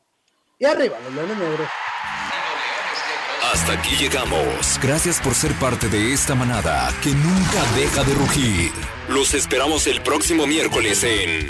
y 0.59 0.65
arriba 0.65 0.97
los 1.05 1.15
leones 1.15 1.37
negros. 1.37 1.67
Hasta 3.53 3.73
aquí 3.73 3.95
llegamos. 3.95 4.79
Gracias 4.81 5.19
por 5.19 5.33
ser 5.33 5.53
parte 5.53 5.87
de 5.89 6.13
esta 6.13 6.35
manada 6.35 6.89
que 7.01 7.09
nunca 7.09 7.63
deja 7.75 8.03
de 8.03 8.13
rugir. 8.13 8.71
Los 9.09 9.33
esperamos 9.33 9.87
el 9.87 10.01
próximo 10.01 10.45
miércoles 10.45 11.03
en... 11.03 11.49